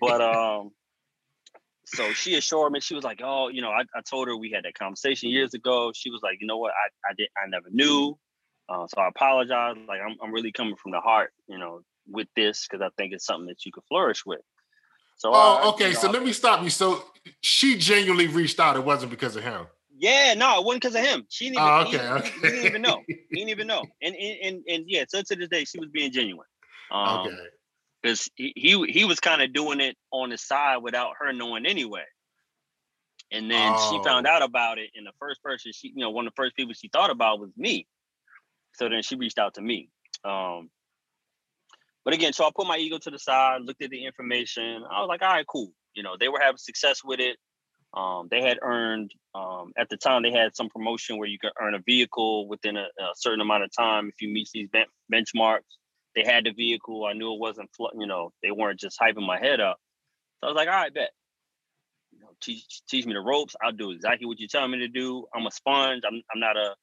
but 0.00 0.20
um, 0.20 0.70
so 1.94 2.12
she 2.12 2.36
assured 2.36 2.72
me 2.72 2.80
she 2.80 2.94
was 2.94 3.04
like, 3.04 3.20
oh, 3.22 3.48
you 3.48 3.62
know, 3.62 3.70
I, 3.70 3.82
I 3.94 4.00
told 4.08 4.28
her 4.28 4.36
we 4.36 4.50
had 4.50 4.64
that 4.64 4.74
conversation 4.74 5.30
years 5.30 5.54
ago. 5.54 5.92
She 5.94 6.10
was 6.10 6.20
like, 6.22 6.38
you 6.40 6.46
know 6.46 6.58
what, 6.58 6.72
I 6.72 7.10
I 7.10 7.14
did 7.16 7.28
I 7.36 7.48
never 7.48 7.68
knew. 7.70 8.18
Uh, 8.68 8.86
so 8.86 9.00
I 9.00 9.08
apologize. 9.08 9.76
Like 9.88 10.00
I'm 10.00 10.16
I'm 10.22 10.32
really 10.32 10.52
coming 10.52 10.76
from 10.76 10.92
the 10.92 11.00
heart, 11.00 11.32
you 11.48 11.58
know, 11.58 11.80
with 12.06 12.28
this 12.36 12.66
because 12.68 12.82
I 12.84 12.90
think 12.96 13.12
it's 13.12 13.26
something 13.26 13.46
that 13.46 13.64
you 13.64 13.72
could 13.72 13.84
flourish 13.88 14.24
with. 14.24 14.40
So 15.16 15.32
oh, 15.34 15.72
okay. 15.74 15.88
You 15.88 15.94
know, 15.94 16.00
so 16.00 16.10
let 16.10 16.22
me 16.22 16.32
stop 16.32 16.62
you. 16.62 16.70
So 16.70 17.04
she 17.40 17.76
genuinely 17.76 18.28
reached 18.28 18.60
out. 18.60 18.76
It 18.76 18.84
wasn't 18.84 19.10
because 19.10 19.36
of 19.36 19.42
him. 19.42 19.66
Yeah, 19.98 20.32
no, 20.34 20.58
it 20.58 20.64
wasn't 20.64 20.82
because 20.82 20.94
of 20.94 21.02
him. 21.02 21.26
She 21.28 21.50
didn't 21.50 21.58
even, 21.58 21.68
oh, 21.68 21.80
okay, 21.82 21.90
he, 21.90 21.98
okay. 21.98 22.28
He, 22.28 22.32
he, 22.32 22.40
didn't 22.40 22.66
even 22.66 22.82
know. 22.82 23.02
He 23.06 23.16
didn't 23.34 23.50
even 23.50 23.66
know. 23.66 23.84
And 24.00 24.14
and 24.14 24.38
and, 24.42 24.64
and 24.66 24.84
yeah, 24.86 25.04
so 25.08 25.20
to 25.20 25.36
this 25.36 25.48
day, 25.48 25.64
she 25.64 25.78
was 25.78 25.88
being 25.90 26.12
genuine. 26.12 26.46
Um, 26.92 27.28
okay. 27.28 27.36
Because 28.02 28.30
he, 28.34 28.52
he 28.56 28.84
he 28.88 29.04
was 29.04 29.20
kind 29.20 29.42
of 29.42 29.52
doing 29.52 29.80
it 29.80 29.96
on 30.10 30.30
the 30.30 30.38
side 30.38 30.78
without 30.78 31.14
her 31.18 31.32
knowing 31.32 31.66
anyway. 31.66 32.04
And 33.32 33.50
then 33.50 33.72
oh. 33.76 33.90
she 33.90 34.08
found 34.08 34.26
out 34.26 34.42
about 34.42 34.78
it, 34.78 34.90
and 34.96 35.06
the 35.06 35.12
first 35.20 35.42
person 35.42 35.72
she, 35.74 35.88
you 35.88 36.00
know, 36.00 36.10
one 36.10 36.26
of 36.26 36.32
the 36.32 36.42
first 36.42 36.56
people 36.56 36.74
she 36.74 36.88
thought 36.88 37.10
about 37.10 37.40
was 37.40 37.50
me. 37.56 37.86
So 38.74 38.88
then 38.88 39.02
she 39.02 39.16
reached 39.16 39.38
out 39.38 39.54
to 39.54 39.62
me. 39.62 39.90
Um, 40.24 40.70
but 42.04 42.14
again, 42.14 42.32
so 42.32 42.44
I 42.44 42.50
put 42.54 42.66
my 42.66 42.78
ego 42.78 42.98
to 42.98 43.10
the 43.10 43.18
side, 43.18 43.62
looked 43.62 43.82
at 43.82 43.90
the 43.90 44.04
information. 44.04 44.82
I 44.90 45.00
was 45.00 45.08
like, 45.08 45.22
all 45.22 45.28
right, 45.28 45.46
cool. 45.46 45.72
You 45.94 46.02
know, 46.02 46.16
they 46.18 46.28
were 46.28 46.40
having 46.40 46.56
success 46.56 47.02
with 47.04 47.20
it. 47.20 47.36
Um, 47.92 48.28
they 48.30 48.40
had 48.40 48.58
earned 48.62 49.12
um, 49.34 49.72
at 49.76 49.88
the 49.88 49.96
time 49.96 50.22
they 50.22 50.30
had 50.30 50.54
some 50.54 50.68
promotion 50.68 51.18
where 51.18 51.28
you 51.28 51.38
could 51.38 51.50
earn 51.60 51.74
a 51.74 51.80
vehicle 51.80 52.48
within 52.48 52.76
a, 52.76 52.84
a 52.84 53.12
certain 53.16 53.40
amount 53.40 53.64
of 53.64 53.70
time 53.76 54.08
if 54.08 54.22
you 54.22 54.28
meet 54.28 54.48
these 54.54 54.68
ben- 54.72 54.86
benchmarks. 55.12 55.60
They 56.14 56.24
had 56.24 56.44
the 56.44 56.52
vehicle. 56.52 57.04
I 57.04 57.12
knew 57.12 57.32
it 57.34 57.40
wasn't, 57.40 57.70
you 57.94 58.06
know, 58.06 58.32
they 58.42 58.50
weren't 58.50 58.80
just 58.80 58.98
hyping 58.98 59.26
my 59.26 59.38
head 59.38 59.60
up. 59.60 59.78
So 60.40 60.48
I 60.48 60.50
was 60.50 60.56
like, 60.56 60.68
all 60.68 60.74
right, 60.74 60.92
bet. 60.92 61.10
You 62.12 62.20
know, 62.20 62.30
teach 62.40 62.82
teach 62.88 63.06
me 63.06 63.12
the 63.12 63.20
ropes. 63.20 63.54
I'll 63.62 63.72
do 63.72 63.92
exactly 63.92 64.26
what 64.26 64.40
you 64.40 64.48
tell 64.48 64.66
me 64.66 64.78
to 64.78 64.88
do. 64.88 65.26
I'm 65.34 65.46
a 65.46 65.50
sponge. 65.50 66.02
I'm 66.06 66.20
I'm 66.32 66.40
not 66.40 66.56
a 66.56 66.74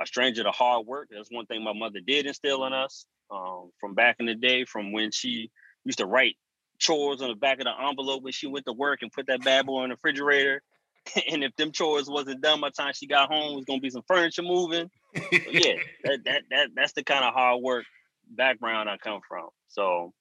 a 0.00 0.06
stranger 0.06 0.42
to 0.42 0.50
hard 0.50 0.86
work. 0.86 1.08
That's 1.10 1.30
one 1.30 1.46
thing 1.46 1.62
my 1.62 1.74
mother 1.74 2.00
did 2.04 2.26
instill 2.26 2.64
in 2.64 2.72
us 2.72 3.04
um, 3.30 3.70
from 3.78 3.94
back 3.94 4.16
in 4.18 4.26
the 4.26 4.34
day, 4.34 4.64
from 4.64 4.92
when 4.92 5.10
she 5.10 5.50
used 5.84 5.98
to 5.98 6.06
write 6.06 6.36
chores 6.78 7.20
on 7.20 7.28
the 7.28 7.34
back 7.34 7.58
of 7.58 7.64
the 7.64 7.86
envelope 7.86 8.22
when 8.22 8.32
she 8.32 8.46
went 8.46 8.64
to 8.64 8.72
work 8.72 9.00
and 9.02 9.12
put 9.12 9.26
that 9.26 9.44
bad 9.44 9.66
boy 9.66 9.84
in 9.84 9.90
the 9.90 9.96
refrigerator. 9.96 10.62
and 11.30 11.44
if 11.44 11.54
them 11.56 11.72
chores 11.72 12.08
wasn't 12.08 12.40
done 12.40 12.60
by 12.60 12.68
the 12.68 12.82
time 12.82 12.92
she 12.94 13.06
got 13.06 13.30
home, 13.30 13.52
it 13.52 13.56
was 13.56 13.64
gonna 13.66 13.80
be 13.80 13.90
some 13.90 14.02
furniture 14.06 14.42
moving. 14.42 14.90
So 15.14 15.50
yeah, 15.50 15.74
that, 16.04 16.24
that 16.24 16.42
that 16.50 16.68
that's 16.74 16.92
the 16.92 17.02
kind 17.02 17.24
of 17.24 17.34
hard 17.34 17.62
work 17.62 17.84
background 18.30 18.88
I 18.88 18.96
come 18.96 19.20
from. 19.26 19.48
So 19.68 20.12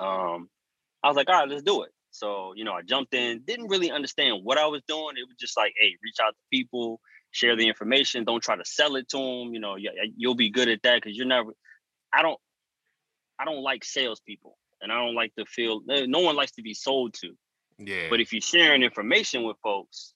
um 0.00 0.48
I 1.02 1.08
was 1.08 1.16
like, 1.16 1.28
all 1.28 1.40
right, 1.40 1.48
let's 1.48 1.62
do 1.62 1.82
it. 1.82 1.90
So, 2.10 2.54
you 2.56 2.64
know, 2.64 2.72
I 2.72 2.82
jumped 2.82 3.14
in, 3.14 3.42
didn't 3.46 3.68
really 3.68 3.90
understand 3.90 4.40
what 4.42 4.58
I 4.58 4.66
was 4.66 4.82
doing. 4.88 5.16
It 5.16 5.28
was 5.28 5.36
just 5.38 5.56
like, 5.56 5.74
hey, 5.78 5.96
reach 6.02 6.16
out 6.22 6.30
to 6.30 6.40
people, 6.50 7.00
share 7.30 7.56
the 7.56 7.68
information. 7.68 8.24
Don't 8.24 8.42
try 8.42 8.56
to 8.56 8.64
sell 8.64 8.96
it 8.96 9.08
to 9.10 9.18
them. 9.18 9.52
You 9.52 9.60
know, 9.60 9.76
you'll 10.16 10.34
be 10.34 10.50
good 10.50 10.68
at 10.68 10.82
that 10.82 11.02
because 11.02 11.16
you're 11.16 11.26
never. 11.26 11.52
I 12.12 12.22
don't. 12.22 12.38
I 13.38 13.44
don't 13.44 13.62
like 13.62 13.84
salespeople, 13.84 14.56
and 14.80 14.90
I 14.90 14.96
don't 14.96 15.14
like 15.14 15.34
to 15.36 15.44
feel. 15.44 15.82
No 15.86 16.20
one 16.20 16.36
likes 16.36 16.52
to 16.52 16.62
be 16.62 16.72
sold 16.72 17.14
to. 17.20 17.32
Yeah. 17.78 18.08
But 18.08 18.20
if 18.20 18.32
you're 18.32 18.40
sharing 18.40 18.82
information 18.82 19.42
with 19.42 19.58
folks 19.62 20.14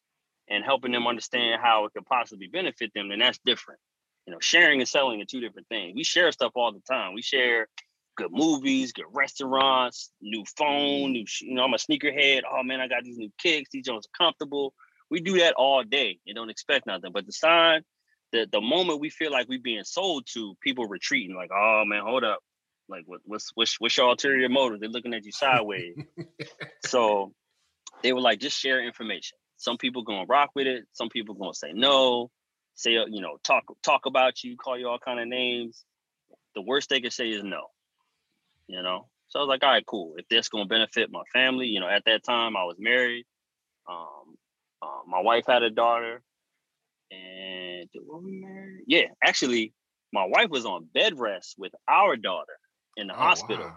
and 0.49 0.65
helping 0.65 0.93
them 0.93 1.07
understand 1.07 1.61
how 1.63 1.85
it 1.85 1.93
could 1.93 2.07
possibly 2.07 2.47
benefit 2.47 2.93
them, 2.95 3.11
then 3.11 3.19
that's 3.19 3.39
different. 3.45 3.81
You 4.27 4.33
know, 4.33 4.41
sharing 4.41 4.81
and 4.81 4.89
selling 4.89 5.21
are 5.21 5.25
two 5.25 5.41
different 5.41 5.69
things. 5.69 5.95
We 5.97 6.05
share 6.05 6.31
stuff 6.33 6.53
all 6.55 6.73
the 6.73 6.81
time. 6.81 7.15
We 7.15 7.23
share 7.23 7.69
good 8.17 8.31
movies, 8.31 8.93
good 8.93 9.07
restaurants, 9.13 10.11
new 10.21 10.45
phone, 10.57 11.13
mm-hmm. 11.13 11.13
new. 11.13 11.25
You 11.41 11.55
know, 11.55 11.65
I'm 11.65 11.75
a 11.75 11.79
sneakerhead. 11.79 12.43
Oh 12.51 12.63
man, 12.63 12.81
I 12.81 12.89
got 12.89 13.03
these 13.03 13.19
new 13.19 13.31
kicks. 13.39 13.71
These 13.73 13.87
joints 13.87 14.07
are 14.07 14.25
comfortable 14.25 14.75
we 15.11 15.21
do 15.21 15.39
that 15.39 15.55
all 15.55 15.83
day 15.83 16.19
and 16.27 16.37
don't 16.37 16.51
expect 16.51 16.87
nothing. 16.87 17.11
But 17.13 17.27
the 17.27 17.33
sign, 17.33 17.83
the 18.33 18.47
the 18.51 18.61
moment 18.61 19.01
we 19.01 19.11
feel 19.11 19.33
like 19.33 19.49
we're 19.49 19.61
being 19.61 19.85
sold 19.85 20.27
to, 20.35 20.57
people 20.63 20.87
retreating, 20.87 21.37
like, 21.37 21.51
oh 21.53 21.85
man, 21.85 22.03
hold 22.03 22.25
up. 22.25 22.39
Like 22.89 23.03
what, 23.07 23.21
what's 23.25 23.51
what's 23.55 23.79
what's 23.81 23.97
your 23.97 24.09
ulterior 24.09 24.49
motive? 24.49 24.81
They're 24.81 24.89
looking 24.89 25.15
at 25.15 25.25
you 25.25 25.33
sideways. 25.33 25.97
so 26.87 27.33
they 28.03 28.13
were 28.13 28.21
like, 28.21 28.41
just 28.41 28.59
share 28.59 28.85
information. 28.85 29.37
Some 29.57 29.77
people 29.77 30.03
gonna 30.03 30.27
rock 30.27 30.51
with 30.55 30.67
it, 30.67 30.85
some 30.93 31.09
people 31.09 31.35
gonna 31.35 31.55
say 31.55 31.73
no, 31.73 32.31
say, 32.81 32.93
you 32.93 33.21
know, 33.21 33.39
talk 33.45 33.65
talk 33.83 34.07
about 34.07 34.43
you, 34.43 34.57
call 34.57 34.79
you 34.79 34.89
all 34.89 34.99
kind 34.99 35.21
of 35.21 35.29
names. 35.29 35.85
The 36.55 36.63
worst 36.63 36.91
they 36.91 37.01
can 37.01 37.11
say 37.11 37.29
is 37.29 37.45
no. 37.45 37.67
You 38.67 38.83
know? 38.83 39.09
So 39.29 39.39
I 39.39 39.43
was 39.43 39.49
like, 39.49 39.63
all 39.63 39.71
right, 39.71 39.87
cool. 39.87 40.15
If 40.17 40.29
this 40.29 40.49
gonna 40.49 40.67
benefit 40.67 41.11
my 41.11 41.23
family, 41.33 41.67
you 41.67 41.81
know, 41.81 41.89
at 41.89 42.05
that 42.07 42.25
time 42.25 42.57
I 42.57 42.65
was 42.65 42.77
married. 42.79 43.25
Um, 43.89 44.37
um, 44.83 45.03
my 45.07 45.21
wife 45.21 45.45
had 45.47 45.63
a 45.63 45.71
daughter, 45.71 46.23
and 47.11 47.89
yeah, 48.87 49.07
actually, 49.25 49.73
my 50.13 50.25
wife 50.25 50.51
was 50.51 50.65
on 50.65 50.89
bed 50.93 51.19
rest 51.19 51.55
with 51.59 51.73
our 51.89 52.17
daughter 52.17 52.59
in 52.97 53.07
the 53.07 53.15
oh, 53.15 53.19
hospital. 53.19 53.67
Wow. 53.67 53.77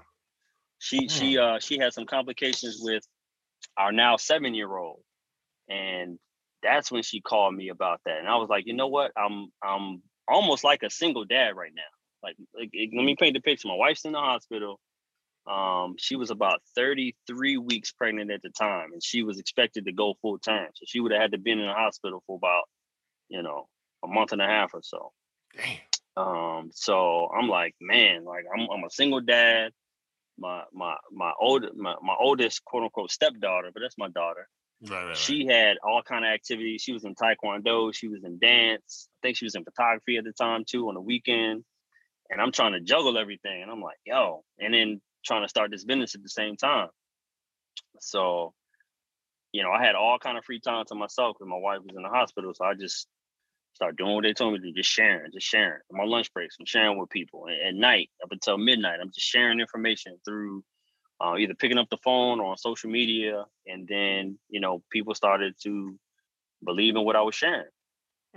She 0.79 1.07
she 1.07 1.37
uh 1.37 1.59
she 1.59 1.77
had 1.77 1.93
some 1.93 2.05
complications 2.05 2.79
with 2.81 3.03
our 3.77 3.91
now 3.91 4.17
seven 4.17 4.53
year 4.53 4.75
old, 4.75 5.01
and 5.69 6.17
that's 6.63 6.91
when 6.91 7.04
she 7.04 7.21
called 7.21 7.54
me 7.56 7.69
about 7.69 8.02
that. 8.06 8.19
And 8.19 8.28
I 8.28 8.38
was 8.38 8.49
like, 8.49 8.65
you 8.65 8.73
know 8.73 8.88
what? 8.88 9.12
I'm 9.17 9.47
I'm 9.63 10.02
almost 10.28 10.63
like 10.63 10.84
a 10.84 10.89
single 10.89 11.26
dad 11.26 11.56
right 11.56 11.71
now. 11.76 11.82
Like, 12.23 12.36
like 12.58 12.71
let 12.73 13.04
me 13.04 13.15
paint 13.19 13.36
the 13.36 13.41
picture. 13.41 13.67
My 13.67 13.76
wife's 13.76 14.06
in 14.06 14.13
the 14.13 14.19
hospital. 14.19 14.80
Um, 15.45 15.95
she 15.97 16.15
was 16.15 16.32
about 16.32 16.62
33 16.76 17.58
weeks 17.58 17.91
pregnant 17.91 18.32
at 18.32 18.41
the 18.41 18.49
time, 18.49 18.93
and 18.93 19.04
she 19.04 19.23
was 19.23 19.39
expected 19.39 19.86
to 19.86 19.91
go 19.91 20.15
full 20.21 20.39
time. 20.39 20.69
So 20.73 20.86
she 20.88 21.02
would 21.02 21.12
have 21.12 21.21
had 21.21 21.32
to 21.34 21.38
been 21.38 21.60
in 21.60 21.67
the 21.67 21.73
hospital 21.73 22.23
for 22.26 22.38
about, 22.38 22.63
you 23.28 23.43
know, 23.43 23.67
a 24.04 24.08
month 24.08 24.32
and 24.32 24.41
a 24.41 24.45
half 24.45 24.73
or 24.73 24.82
so. 24.82 25.12
Damn. 25.56 25.78
Um, 26.15 26.69
so 26.73 27.30
I'm 27.38 27.49
like, 27.49 27.76
man, 27.82 28.23
like 28.23 28.45
I'm 28.56 28.67
I'm 28.71 28.84
a 28.84 28.89
single 28.89 29.21
dad. 29.21 29.71
My 30.38 30.63
my 30.71 30.95
my 31.12 31.32
old 31.39 31.65
my, 31.76 31.95
my 32.02 32.15
oldest 32.19 32.63
quote 32.63 32.84
unquote 32.84 33.12
stepdaughter, 33.12 33.71
but 33.73 33.82
that's 33.82 33.97
my 33.97 34.10
daughter. 34.10 34.47
Right, 34.86 35.06
right, 35.06 35.17
she 35.17 35.48
right. 35.48 35.56
had 35.56 35.78
all 35.84 36.02
kind 36.04 36.26
of 36.26 36.30
activities. 36.30 36.82
She 36.82 36.91
was 36.91 37.06
in 37.06 37.15
taekwondo. 37.15 37.93
She 37.93 38.08
was 38.08 38.24
in 38.24 38.38
dance. 38.39 39.08
I 39.10 39.28
think 39.28 39.38
she 39.38 39.46
was 39.46 39.56
in 39.56 39.63
photography 39.63 40.17
at 40.17 40.26
the 40.26 40.34
time 40.34 40.63
too 40.67 40.89
on 40.89 40.96
the 40.96 41.02
weekend. 41.02 41.63
And 42.30 42.41
I'm 42.41 42.52
trying 42.52 42.74
to 42.74 42.82
juggle 42.82 43.17
everything. 43.17 43.62
And 43.62 43.72
I'm 43.72 43.82
like, 43.82 43.98
yo. 44.06 44.43
And 44.60 44.74
then 44.74 45.02
trying 45.26 45.43
to 45.43 45.50
start 45.50 45.72
this 45.72 45.86
business 45.86 46.15
at 46.15 46.24
the 46.24 46.30
same 46.30 46.58
time. 46.58 46.89
So, 48.00 48.54
you 49.52 49.63
know, 49.63 49.72
I 49.72 49.84
had 49.84 49.96
all 49.96 50.19
kind 50.19 50.38
of 50.38 50.43
free 50.43 50.60
time 50.60 50.86
to 50.88 50.96
myself 50.96 51.36
because 51.38 51.50
my 51.50 51.58
wife 51.58 51.80
was 51.80 51.96
in 51.96 52.04
the 52.04 52.10
hospital. 52.10 52.52
So 52.54 52.65
I 52.65 52.74
just 52.74 53.08
started 53.76 53.98
doing 53.98 54.15
what 54.15 54.24
they 54.24 54.34
told 54.34 54.54
me 54.54 54.60
to 54.60 54.65
do, 54.65 54.74
just 54.74 54.89
sharing, 54.89 55.32
just 55.32 55.48
sharing. 55.48 55.80
my 55.91 56.04
lunch 56.04 56.32
breaks, 56.34 56.56
I'm 56.60 56.65
sharing 56.65 57.00
with 57.00 57.10
people. 57.10 57.46
And 57.48 57.67
at 57.67 57.76
night, 57.76 58.10
up 58.24 58.32
until 58.32 58.58
midnight, 58.58 59.00
I'm 59.02 59.12
just 59.12 59.28
sharing 59.28 59.60
information 59.60 60.17
through 60.26 60.63
uh, 61.21 61.36
either 61.38 61.56
picking 61.56 61.78
up 61.78 61.89
the 61.89 61.97
phone 61.97 62.39
or 62.39 62.52
on 62.52 62.58
social 62.58 62.89
media. 62.89 63.45
And 63.67 63.88
then, 63.88 64.38
you 64.49 64.60
know, 64.60 64.84
people 64.91 65.15
started 65.15 65.56
to 65.63 65.97
believe 66.63 66.95
in 66.95 67.06
what 67.06 67.15
I 67.15 67.21
was 67.21 67.36
sharing. 67.36 67.65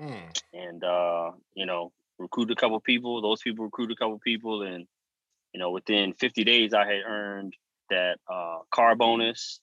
Mm. 0.01 0.43
And 0.53 0.85
uh, 0.85 1.31
you 1.55 1.67
know, 1.67 1.93
recruit 2.19 2.51
a 2.51 2.57
couple 2.57 2.79
people. 2.81 3.23
Those 3.23 3.43
people 3.43 3.65
recruit 3.65 3.91
a 3.91 3.97
couple 3.97 4.19
people, 4.19 4.63
and 4.63 4.87
you 5.53 5.61
know, 5.61 5.71
within 5.71 6.13
50 6.13 6.45
days, 6.45 6.75
I 6.75 6.85
had 6.85 7.03
earned 7.07 7.55
that 7.91 8.19
uh, 8.31 8.59
car 8.71 8.95
bonus. 8.95 9.61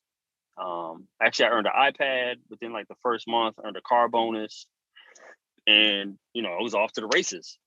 Um, 0.57 1.07
actually, 1.21 1.45
I 1.45 1.49
earned 1.49 1.67
an 1.67 1.91
iPad 1.91 2.35
within 2.49 2.73
like 2.73 2.87
the 2.87 2.95
first 3.03 3.27
month, 3.27 3.55
earned 3.63 3.77
a 3.77 3.81
car 3.81 4.07
bonus. 4.09 4.65
And, 5.67 6.17
you 6.33 6.41
know, 6.41 6.49
I 6.49 6.61
was 6.61 6.73
off 6.73 6.91
to 6.93 7.01
the 7.01 7.07
races. 7.07 7.57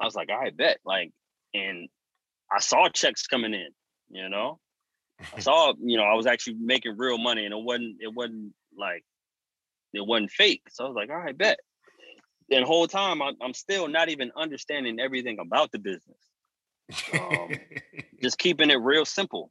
I 0.00 0.04
was 0.04 0.14
like, 0.14 0.30
I 0.30 0.50
bet. 0.50 0.78
Like, 0.84 1.10
and 1.54 1.88
I 2.52 2.60
saw 2.60 2.88
checks 2.88 3.26
coming 3.26 3.54
in, 3.54 3.68
you 4.10 4.28
know. 4.28 4.58
I 5.34 5.40
saw, 5.40 5.74
you 5.80 5.96
know, 5.96 6.04
I 6.04 6.14
was 6.14 6.26
actually 6.26 6.56
making 6.60 6.96
real 6.96 7.18
money 7.18 7.44
and 7.44 7.54
it 7.54 7.62
wasn't, 7.62 7.96
it 8.00 8.14
wasn't 8.14 8.54
like, 8.76 9.04
it 9.92 10.06
wasn't 10.06 10.30
fake. 10.30 10.62
So 10.70 10.84
I 10.84 10.88
was 10.88 10.96
like, 10.96 11.10
all 11.10 11.16
right, 11.16 11.36
bet. 11.36 11.58
And 12.50 12.64
whole 12.64 12.86
time 12.86 13.20
I, 13.22 13.32
I'm 13.42 13.54
still 13.54 13.88
not 13.88 14.08
even 14.08 14.30
understanding 14.36 15.00
everything 15.00 15.38
about 15.40 15.72
the 15.72 15.78
business. 15.78 16.18
Um, 17.12 17.48
just 18.22 18.38
keeping 18.38 18.70
it 18.70 18.80
real 18.80 19.04
simple. 19.04 19.50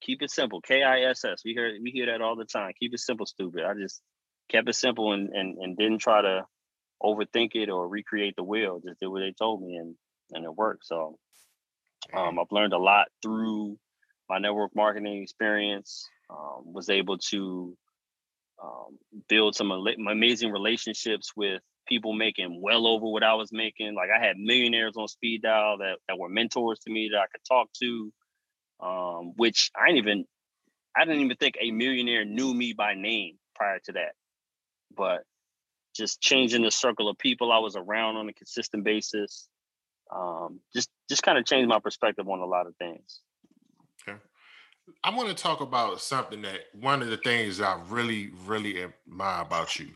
keep 0.00 0.22
it 0.22 0.30
simple. 0.30 0.60
K 0.60 0.82
I 0.82 1.02
S 1.10 1.24
S. 1.24 1.42
We 1.44 1.52
hear 1.52 1.76
we 1.82 1.90
hear 1.90 2.06
that 2.06 2.22
all 2.22 2.36
the 2.36 2.44
time. 2.44 2.72
Keep 2.78 2.94
it 2.94 3.00
simple, 3.00 3.26
stupid. 3.26 3.64
I 3.64 3.74
just 3.74 4.00
kept 4.50 4.68
it 4.68 4.74
simple 4.74 5.12
and 5.12 5.30
and, 5.30 5.58
and 5.58 5.76
didn't 5.76 5.98
try 5.98 6.22
to 6.22 6.46
overthink 7.02 7.50
it 7.54 7.68
or 7.68 7.88
recreate 7.88 8.36
the 8.36 8.44
wheel. 8.44 8.80
Just 8.86 9.00
did 9.00 9.08
what 9.08 9.20
they 9.20 9.34
told 9.38 9.62
me 9.62 9.76
and 9.76 9.94
and 10.32 10.44
it 10.44 10.54
worked. 10.54 10.86
So 10.86 11.18
um, 12.14 12.38
I've 12.38 12.52
learned 12.52 12.72
a 12.72 12.78
lot 12.78 13.08
through 13.22 13.78
my 14.28 14.38
network 14.38 14.74
marketing 14.74 15.22
experience. 15.22 16.08
Um, 16.28 16.72
was 16.72 16.88
able 16.88 17.18
to 17.18 17.76
um, 18.62 18.98
build 19.28 19.54
some 19.54 19.70
amazing 19.70 20.50
relationships 20.50 21.32
with 21.36 21.62
people 21.86 22.12
making 22.12 22.60
well 22.60 22.86
over 22.86 23.06
what 23.06 23.22
I 23.22 23.34
was 23.34 23.52
making. 23.52 23.94
Like 23.94 24.08
I 24.14 24.24
had 24.24 24.36
millionaires 24.36 24.96
on 24.96 25.08
speed 25.08 25.42
dial 25.42 25.78
that, 25.78 25.98
that 26.08 26.18
were 26.18 26.28
mentors 26.28 26.80
to 26.80 26.90
me 26.90 27.10
that 27.12 27.18
I 27.18 27.26
could 27.30 27.44
talk 27.46 27.68
to, 27.80 28.12
um, 28.80 29.32
which 29.36 29.70
I 29.76 29.86
didn't 29.86 29.98
even, 29.98 30.24
I 30.96 31.04
didn't 31.04 31.20
even 31.20 31.36
think 31.36 31.56
a 31.60 31.70
millionaire 31.70 32.24
knew 32.24 32.52
me 32.52 32.72
by 32.72 32.94
name 32.94 33.36
prior 33.54 33.78
to 33.84 33.92
that. 33.92 34.12
But 34.96 35.22
just 35.94 36.20
changing 36.20 36.62
the 36.62 36.70
circle 36.70 37.08
of 37.08 37.18
people 37.18 37.52
I 37.52 37.58
was 37.58 37.76
around 37.76 38.16
on 38.16 38.28
a 38.28 38.32
consistent 38.32 38.84
basis, 38.84 39.48
um, 40.14 40.60
just 40.74 40.90
just 41.08 41.22
kind 41.22 41.38
of 41.38 41.44
changed 41.44 41.68
my 41.68 41.78
perspective 41.78 42.28
on 42.28 42.40
a 42.40 42.46
lot 42.46 42.66
of 42.66 42.76
things. 42.76 43.20
Okay. 44.08 44.18
I 45.02 45.14
want 45.14 45.28
to 45.28 45.34
talk 45.34 45.60
about 45.60 46.00
something 46.00 46.42
that 46.42 46.60
one 46.72 47.02
of 47.02 47.08
the 47.08 47.16
things 47.16 47.60
I 47.60 47.80
really, 47.88 48.30
really 48.46 48.82
admire 48.82 49.42
about 49.42 49.78
you. 49.78 49.88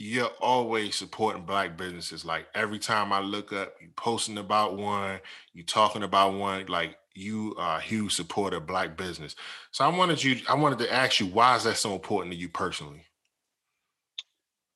You're 0.00 0.30
always 0.40 0.94
supporting 0.94 1.44
black 1.44 1.76
businesses. 1.76 2.24
Like 2.24 2.46
every 2.54 2.78
time 2.78 3.12
I 3.12 3.18
look 3.18 3.52
up, 3.52 3.74
you 3.80 3.88
posting 3.96 4.38
about 4.38 4.76
one, 4.76 5.18
you 5.54 5.64
talking 5.64 6.04
about 6.04 6.34
one, 6.34 6.66
like 6.66 6.96
you 7.14 7.56
are 7.58 7.78
a 7.78 7.82
huge 7.82 8.14
supporter 8.14 8.58
of 8.58 8.66
black 8.66 8.96
business. 8.96 9.34
So 9.72 9.84
I 9.84 9.88
wanted 9.88 10.22
you, 10.22 10.40
I 10.48 10.54
wanted 10.54 10.78
to 10.80 10.92
ask 10.92 11.18
you, 11.18 11.26
why 11.26 11.56
is 11.56 11.64
that 11.64 11.78
so 11.78 11.94
important 11.94 12.32
to 12.32 12.38
you 12.38 12.48
personally? 12.48 13.04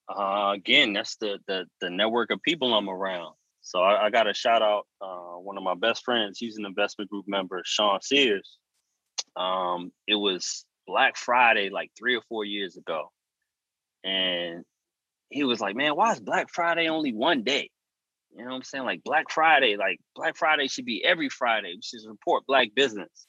Uh, 0.08 0.52
again, 0.54 0.92
that's 0.92 1.16
the 1.16 1.38
the 1.46 1.66
the 1.80 1.88
network 1.88 2.30
of 2.30 2.42
people 2.42 2.74
I'm 2.74 2.88
around. 2.88 3.34
So 3.62 3.80
I, 3.80 4.06
I 4.06 4.10
got 4.10 4.28
a 4.28 4.34
shout 4.34 4.60
out 4.60 4.86
uh, 5.00 5.38
one 5.38 5.56
of 5.56 5.62
my 5.62 5.74
best 5.74 6.04
friends. 6.04 6.38
He's 6.38 6.58
an 6.58 6.66
investment 6.66 7.10
group 7.10 7.26
member, 7.28 7.62
Sean 7.64 8.00
Sears. 8.02 8.58
Um, 9.36 9.92
it 10.06 10.16
was 10.16 10.66
Black 10.86 11.16
Friday 11.16 11.70
like 11.70 11.90
three 11.96 12.16
or 12.16 12.22
four 12.28 12.44
years 12.44 12.76
ago. 12.76 13.10
And 14.04 14.64
he 15.30 15.44
was 15.44 15.60
like, 15.60 15.76
man, 15.76 15.92
why 15.96 16.12
is 16.12 16.20
Black 16.20 16.48
Friday 16.52 16.88
only 16.88 17.12
one 17.12 17.44
day? 17.44 17.70
You 18.34 18.44
know 18.44 18.50
what 18.50 18.56
I'm 18.56 18.62
saying? 18.64 18.84
Like 18.84 19.04
Black 19.04 19.30
Friday, 19.30 19.76
like 19.76 19.98
Black 20.16 20.36
Friday 20.36 20.66
should 20.66 20.84
be 20.84 21.04
every 21.04 21.28
Friday. 21.28 21.74
We 21.76 21.82
should 21.82 22.00
support 22.00 22.46
Black 22.46 22.74
business. 22.74 23.26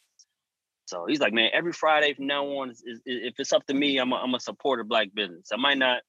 So 0.85 1.05
he's 1.07 1.19
like, 1.19 1.33
man, 1.33 1.49
every 1.53 1.73
Friday 1.73 2.13
from 2.13 2.27
now 2.27 2.45
on, 2.45 2.71
is, 2.71 2.83
is, 2.85 3.01
if 3.05 3.35
it's 3.37 3.53
up 3.53 3.65
to 3.67 3.73
me, 3.73 3.97
I'm 3.97 4.11
a, 4.11 4.15
I'm 4.15 4.33
a 4.33 4.39
supporter 4.39 4.81
of 4.81 4.89
Black 4.89 5.09
business. 5.13 5.49
I 5.53 5.57
might 5.57 5.77
not, 5.77 6.01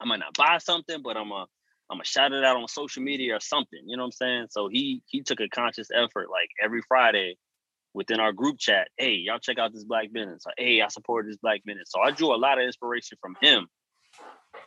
I 0.00 0.04
might 0.04 0.20
not 0.20 0.34
buy 0.34 0.58
something, 0.58 1.02
but 1.02 1.16
I'm 1.16 1.32
a, 1.32 1.46
I'm 1.90 1.96
gonna 1.96 2.04
shout 2.04 2.32
it 2.32 2.44
out 2.44 2.56
on 2.56 2.68
social 2.68 3.02
media 3.02 3.36
or 3.36 3.40
something. 3.40 3.80
You 3.86 3.96
know 3.96 4.02
what 4.02 4.08
I'm 4.08 4.12
saying? 4.12 4.46
So 4.50 4.68
he 4.68 5.02
he 5.06 5.22
took 5.22 5.40
a 5.40 5.48
conscious 5.48 5.88
effort, 5.94 6.28
like 6.30 6.50
every 6.62 6.82
Friday, 6.88 7.36
within 7.96 8.20
our 8.20 8.32
group 8.32 8.58
chat, 8.58 8.88
hey, 8.98 9.14
y'all 9.14 9.38
check 9.38 9.58
out 9.58 9.72
this 9.72 9.84
black 9.84 10.12
business. 10.12 10.44
Or, 10.46 10.52
hey, 10.58 10.82
I 10.82 10.88
support 10.88 11.26
this 11.26 11.38
black 11.38 11.62
business. 11.64 11.90
So 11.90 12.00
I 12.00 12.10
drew 12.10 12.34
a 12.34 12.36
lot 12.36 12.58
of 12.58 12.66
inspiration 12.66 13.16
from 13.20 13.36
him 13.40 13.68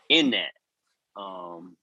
in 0.09 0.31
that. 0.31 1.21
Um, 1.21 1.77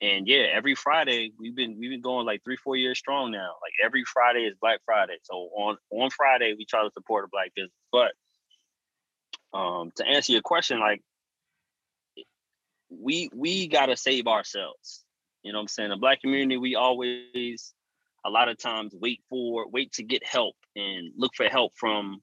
and 0.00 0.28
yeah, 0.28 0.46
every 0.52 0.76
Friday 0.76 1.32
we've 1.38 1.56
been 1.56 1.76
we've 1.78 1.90
been 1.90 2.00
going 2.00 2.24
like 2.24 2.44
three, 2.44 2.56
four 2.56 2.76
years 2.76 2.98
strong 2.98 3.32
now. 3.32 3.54
Like 3.60 3.72
every 3.84 4.04
Friday 4.04 4.44
is 4.44 4.54
Black 4.60 4.80
Friday. 4.84 5.16
So 5.22 5.34
on 5.34 5.76
on 5.90 6.10
Friday 6.10 6.54
we 6.56 6.64
try 6.64 6.84
to 6.84 6.90
support 6.94 7.24
a 7.24 7.28
black 7.28 7.52
business. 7.56 7.72
But 7.90 8.12
um 9.58 9.90
to 9.96 10.06
answer 10.06 10.32
your 10.32 10.42
question, 10.42 10.78
like 10.78 11.02
we 12.90 13.30
we 13.34 13.68
gotta 13.68 13.96
save 13.96 14.26
ourselves. 14.26 15.04
You 15.42 15.52
know 15.52 15.58
what 15.58 15.62
I'm 15.62 15.68
saying? 15.68 15.90
The 15.90 15.96
black 15.96 16.20
community, 16.20 16.56
we 16.56 16.74
always 16.74 17.74
a 18.24 18.30
lot 18.30 18.48
of 18.48 18.58
times 18.58 18.94
wait 19.00 19.22
for 19.28 19.68
wait 19.68 19.92
to 19.92 20.02
get 20.02 20.26
help 20.26 20.56
and 20.76 21.12
look 21.16 21.32
for 21.34 21.46
help 21.46 21.72
from 21.76 22.20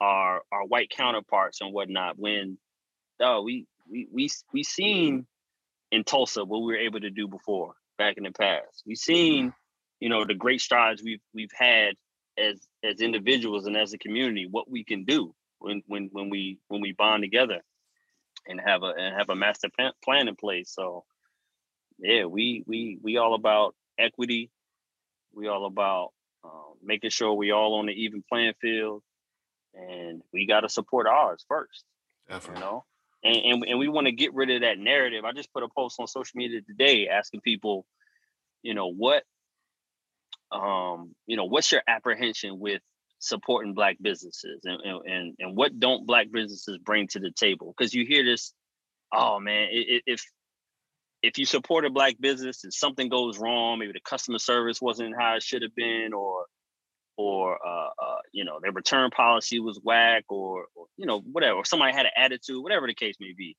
our 0.00 0.42
our 0.52 0.64
white 0.66 0.90
counterparts 0.90 1.60
and 1.60 1.72
whatnot 1.72 2.18
when 2.18 2.58
oh 3.20 3.42
we 3.42 3.66
we 3.90 4.08
we 4.12 4.28
we 4.52 4.62
seen 4.62 5.26
in 5.90 6.04
Tulsa 6.04 6.44
what 6.44 6.60
we 6.60 6.72
were 6.72 6.78
able 6.78 7.00
to 7.00 7.10
do 7.10 7.28
before 7.28 7.74
back 7.98 8.16
in 8.16 8.24
the 8.24 8.30
past. 8.30 8.82
We've 8.86 8.96
seen, 8.96 9.46
mm-hmm. 9.46 9.54
you 10.00 10.08
know, 10.08 10.24
the 10.24 10.34
great 10.34 10.60
strides 10.60 11.02
we've 11.02 11.20
we've 11.34 11.52
had 11.54 11.94
as 12.38 12.66
as 12.84 13.00
individuals 13.00 13.66
and 13.66 13.76
as 13.76 13.92
a 13.92 13.98
community, 13.98 14.46
what 14.50 14.70
we 14.70 14.84
can 14.84 15.04
do 15.04 15.34
when 15.58 15.82
when 15.86 16.08
when 16.12 16.30
we 16.30 16.58
when 16.68 16.80
we 16.80 16.92
bond 16.92 17.22
together 17.22 17.60
and 18.48 18.60
have 18.60 18.82
a 18.82 18.94
and 18.98 19.16
have 19.16 19.30
a 19.30 19.36
master 19.36 19.68
plan 20.02 20.28
in 20.28 20.34
place. 20.34 20.72
So 20.74 21.04
yeah, 21.98 22.24
we 22.24 22.64
we 22.66 22.98
we 23.02 23.16
all 23.16 23.34
about 23.34 23.74
equity 23.98 24.50
we 25.38 25.48
all 25.48 25.66
about 25.66 26.12
um, 26.44 26.74
making 26.82 27.10
sure 27.10 27.32
we 27.32 27.52
all 27.52 27.74
on 27.74 27.86
the 27.86 27.92
even 27.92 28.22
playing 28.28 28.54
field, 28.60 29.02
and 29.74 30.22
we 30.32 30.46
got 30.46 30.60
to 30.60 30.68
support 30.68 31.06
ours 31.06 31.44
first. 31.48 31.84
Definitely. 32.28 32.60
You 32.60 32.66
know, 32.66 32.84
and 33.24 33.36
and, 33.36 33.64
and 33.64 33.78
we 33.78 33.88
want 33.88 34.06
to 34.06 34.12
get 34.12 34.34
rid 34.34 34.50
of 34.50 34.62
that 34.62 34.78
narrative. 34.78 35.24
I 35.24 35.32
just 35.32 35.52
put 35.52 35.62
a 35.62 35.68
post 35.68 35.98
on 36.00 36.06
social 36.06 36.36
media 36.36 36.60
today 36.62 37.08
asking 37.08 37.40
people, 37.40 37.86
you 38.62 38.74
know, 38.74 38.92
what, 38.92 39.22
um, 40.52 41.14
you 41.26 41.36
know, 41.36 41.44
what's 41.44 41.70
your 41.72 41.82
apprehension 41.86 42.58
with 42.58 42.82
supporting 43.20 43.74
black 43.74 43.96
businesses 44.00 44.60
and 44.64 44.80
and 45.06 45.34
and 45.38 45.56
what 45.56 45.78
don't 45.80 46.06
black 46.06 46.30
businesses 46.32 46.78
bring 46.78 47.08
to 47.08 47.18
the 47.18 47.32
table 47.32 47.74
because 47.76 47.92
you 47.92 48.06
hear 48.06 48.24
this 48.24 48.52
oh 49.12 49.40
man 49.40 49.68
if 49.72 50.24
if 51.22 51.38
you 51.38 51.44
support 51.44 51.84
a 51.84 51.90
black 51.90 52.16
business 52.20 52.64
and 52.64 52.72
something 52.72 53.08
goes 53.08 53.38
wrong, 53.38 53.78
maybe 53.78 53.92
the 53.92 54.00
customer 54.00 54.38
service 54.38 54.80
wasn't 54.80 55.16
how 55.18 55.36
it 55.36 55.42
should 55.42 55.62
have 55.62 55.74
been, 55.74 56.12
or 56.12 56.46
or 57.16 57.58
uh, 57.66 57.88
uh, 58.00 58.16
you 58.32 58.44
know 58.44 58.58
their 58.62 58.72
return 58.72 59.10
policy 59.10 59.58
was 59.58 59.80
whack, 59.82 60.24
or, 60.28 60.66
or 60.74 60.86
you 60.96 61.06
know 61.06 61.20
whatever, 61.20 61.58
or 61.58 61.64
somebody 61.64 61.92
had 61.92 62.06
an 62.06 62.12
attitude, 62.16 62.62
whatever 62.62 62.86
the 62.86 62.94
case 62.94 63.16
may 63.20 63.34
be. 63.36 63.56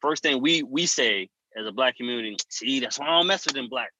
First 0.00 0.22
thing 0.22 0.42
we 0.42 0.62
we 0.62 0.86
say 0.86 1.28
as 1.56 1.66
a 1.66 1.72
black 1.72 1.96
community, 1.96 2.36
see, 2.50 2.80
that's 2.80 2.98
why 2.98 3.06
I 3.06 3.18
don't 3.18 3.26
mess 3.26 3.46
with 3.46 3.54
them 3.54 3.68
black 3.68 3.90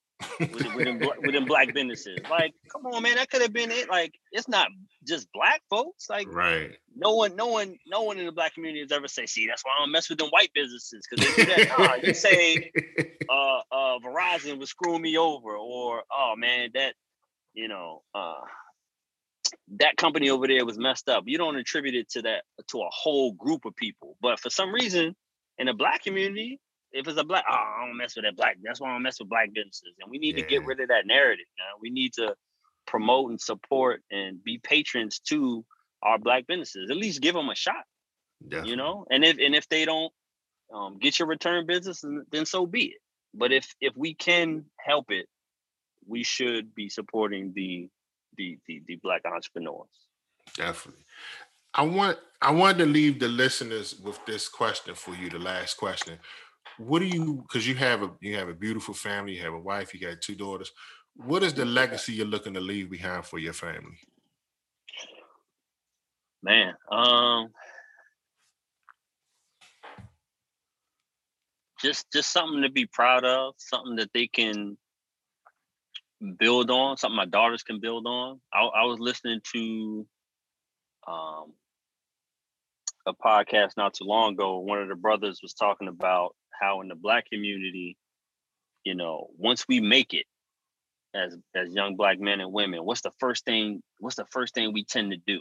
with, 0.40 0.74
with, 0.74 1.32
them, 1.32 1.44
black 1.46 1.72
businesses. 1.72 2.18
Like, 2.30 2.54
come 2.72 2.86
on, 2.86 3.02
man, 3.02 3.16
that 3.16 3.30
could 3.30 3.42
have 3.42 3.52
been 3.52 3.70
it. 3.70 3.88
Like, 3.88 4.14
it's 4.32 4.48
not 4.48 4.68
just 5.06 5.28
black 5.32 5.62
folks. 5.70 6.08
Like, 6.10 6.26
right? 6.32 6.72
No 6.96 7.14
one, 7.14 7.36
no 7.36 7.46
one, 7.46 7.78
no 7.86 8.02
one 8.02 8.18
in 8.18 8.26
the 8.26 8.32
black 8.32 8.54
community 8.54 8.80
has 8.80 8.92
ever 8.92 9.08
say, 9.08 9.26
"See, 9.26 9.46
that's 9.46 9.64
why 9.64 9.72
I 9.76 9.82
don't 9.82 9.92
mess 9.92 10.08
with 10.08 10.18
them 10.18 10.28
white 10.28 10.50
businesses." 10.54 11.06
Because 11.08 11.26
they 11.26 11.44
do 11.44 11.50
that. 11.50 11.78
nah, 11.78 11.94
you 12.06 12.14
say, 12.14 12.70
uh, 13.28 13.58
uh, 13.70 13.98
Verizon 13.98 14.58
was 14.58 14.70
screwing 14.70 15.02
me 15.02 15.16
over, 15.16 15.56
or 15.56 16.02
oh 16.12 16.34
man, 16.36 16.70
that, 16.74 16.94
you 17.54 17.68
know, 17.68 18.02
uh, 18.14 18.40
that 19.78 19.96
company 19.96 20.30
over 20.30 20.46
there 20.46 20.64
was 20.64 20.78
messed 20.78 21.08
up. 21.08 21.24
You 21.26 21.38
don't 21.38 21.56
attribute 21.56 21.94
it 21.94 22.10
to 22.10 22.22
that 22.22 22.44
to 22.68 22.78
a 22.80 22.88
whole 22.90 23.32
group 23.32 23.64
of 23.64 23.76
people, 23.76 24.16
but 24.20 24.40
for 24.40 24.50
some 24.50 24.72
reason, 24.72 25.14
in 25.58 25.66
the 25.66 25.74
black 25.74 26.02
community, 26.02 26.60
if 26.92 27.06
it's 27.06 27.18
a 27.18 27.24
black, 27.24 27.44
oh, 27.50 27.54
I 27.54 27.86
don't 27.86 27.96
mess 27.96 28.16
with 28.16 28.24
that 28.24 28.36
black. 28.36 28.56
That's 28.62 28.80
why 28.80 28.90
I 28.90 28.92
don't 28.94 29.02
mess 29.02 29.18
with 29.18 29.28
black 29.28 29.52
businesses. 29.52 29.94
And 30.00 30.10
we 30.10 30.18
need 30.18 30.36
yeah. 30.36 30.42
to 30.42 30.48
get 30.48 30.64
rid 30.64 30.80
of 30.80 30.88
that 30.88 31.06
narrative. 31.06 31.46
Man. 31.58 31.80
We 31.80 31.90
need 31.90 32.14
to 32.14 32.34
promote 32.86 33.30
and 33.30 33.40
support 33.40 34.02
and 34.10 34.42
be 34.42 34.58
patrons 34.58 35.18
to 35.28 35.64
our 36.02 36.18
black 36.18 36.46
businesses. 36.46 36.90
At 36.90 36.96
least 36.96 37.20
give 37.20 37.34
them 37.34 37.48
a 37.48 37.54
shot. 37.54 37.84
Definitely. 38.42 38.70
You 38.70 38.76
know, 38.76 39.04
and 39.10 39.24
if 39.24 39.38
and 39.38 39.54
if 39.54 39.68
they 39.68 39.84
don't 39.84 40.12
um, 40.72 40.98
get 40.98 41.18
your 41.18 41.28
return 41.28 41.66
business, 41.66 42.04
then 42.30 42.46
so 42.46 42.66
be 42.66 42.86
it. 42.86 43.00
But 43.34 43.52
if 43.52 43.74
if 43.80 43.96
we 43.96 44.14
can 44.14 44.64
help 44.78 45.10
it, 45.10 45.26
we 46.06 46.22
should 46.22 46.74
be 46.74 46.88
supporting 46.88 47.52
the 47.54 47.88
the 48.36 48.58
the, 48.66 48.82
the 48.86 48.96
black 49.02 49.22
entrepreneurs. 49.24 49.88
Definitely. 50.56 51.04
I 51.74 51.82
want 51.82 52.18
I 52.40 52.52
wanted 52.52 52.78
to 52.78 52.86
leave 52.86 53.18
the 53.18 53.28
listeners 53.28 53.98
with 53.98 54.24
this 54.24 54.48
question 54.48 54.94
for 54.94 55.14
you, 55.14 55.28
the 55.28 55.40
last 55.40 55.76
question 55.76 56.18
what 56.76 57.00
do 57.00 57.06
you 57.06 57.44
because 57.46 57.66
you 57.66 57.74
have 57.74 58.02
a 58.02 58.10
you 58.20 58.36
have 58.36 58.48
a 58.48 58.54
beautiful 58.54 58.94
family 58.94 59.36
you 59.36 59.42
have 59.42 59.54
a 59.54 59.58
wife 59.58 59.94
you 59.94 60.00
got 60.00 60.20
two 60.20 60.34
daughters. 60.34 60.70
What 61.14 61.42
is 61.42 61.54
the 61.54 61.64
legacy 61.64 62.12
you're 62.12 62.26
looking 62.26 62.54
to 62.54 62.60
leave 62.60 62.90
behind 62.90 63.24
for 63.24 63.38
your 63.38 63.52
family? 63.52 63.98
Man 66.42 66.74
um 66.92 67.48
just 71.80 72.12
just 72.12 72.32
something 72.32 72.62
to 72.62 72.70
be 72.70 72.86
proud 72.86 73.24
of 73.24 73.54
something 73.58 73.96
that 73.96 74.10
they 74.12 74.26
can 74.26 74.76
build 76.38 76.70
on 76.70 76.96
something 76.96 77.16
my 77.16 77.24
daughters 77.26 77.62
can 77.62 77.80
build 77.80 78.06
on. 78.06 78.40
I, 78.52 78.62
I 78.62 78.84
was 78.84 78.98
listening 78.98 79.40
to 79.52 80.06
um 81.06 81.52
a 83.06 83.14
podcast 83.14 83.76
not 83.76 83.94
too 83.94 84.04
long 84.04 84.34
ago 84.34 84.58
one 84.58 84.82
of 84.82 84.88
the 84.88 84.94
brothers 84.94 85.40
was 85.42 85.54
talking 85.54 85.88
about 85.88 86.34
how 86.60 86.80
in 86.80 86.88
the 86.88 86.94
black 86.94 87.28
community, 87.30 87.96
you 88.84 88.94
know, 88.94 89.28
once 89.36 89.66
we 89.68 89.80
make 89.80 90.14
it, 90.14 90.26
as 91.14 91.36
as 91.54 91.72
young 91.74 91.96
black 91.96 92.20
men 92.20 92.40
and 92.40 92.52
women, 92.52 92.84
what's 92.84 93.00
the 93.00 93.12
first 93.18 93.44
thing? 93.44 93.82
What's 93.98 94.16
the 94.16 94.26
first 94.26 94.54
thing 94.54 94.72
we 94.72 94.84
tend 94.84 95.12
to 95.12 95.16
do? 95.16 95.40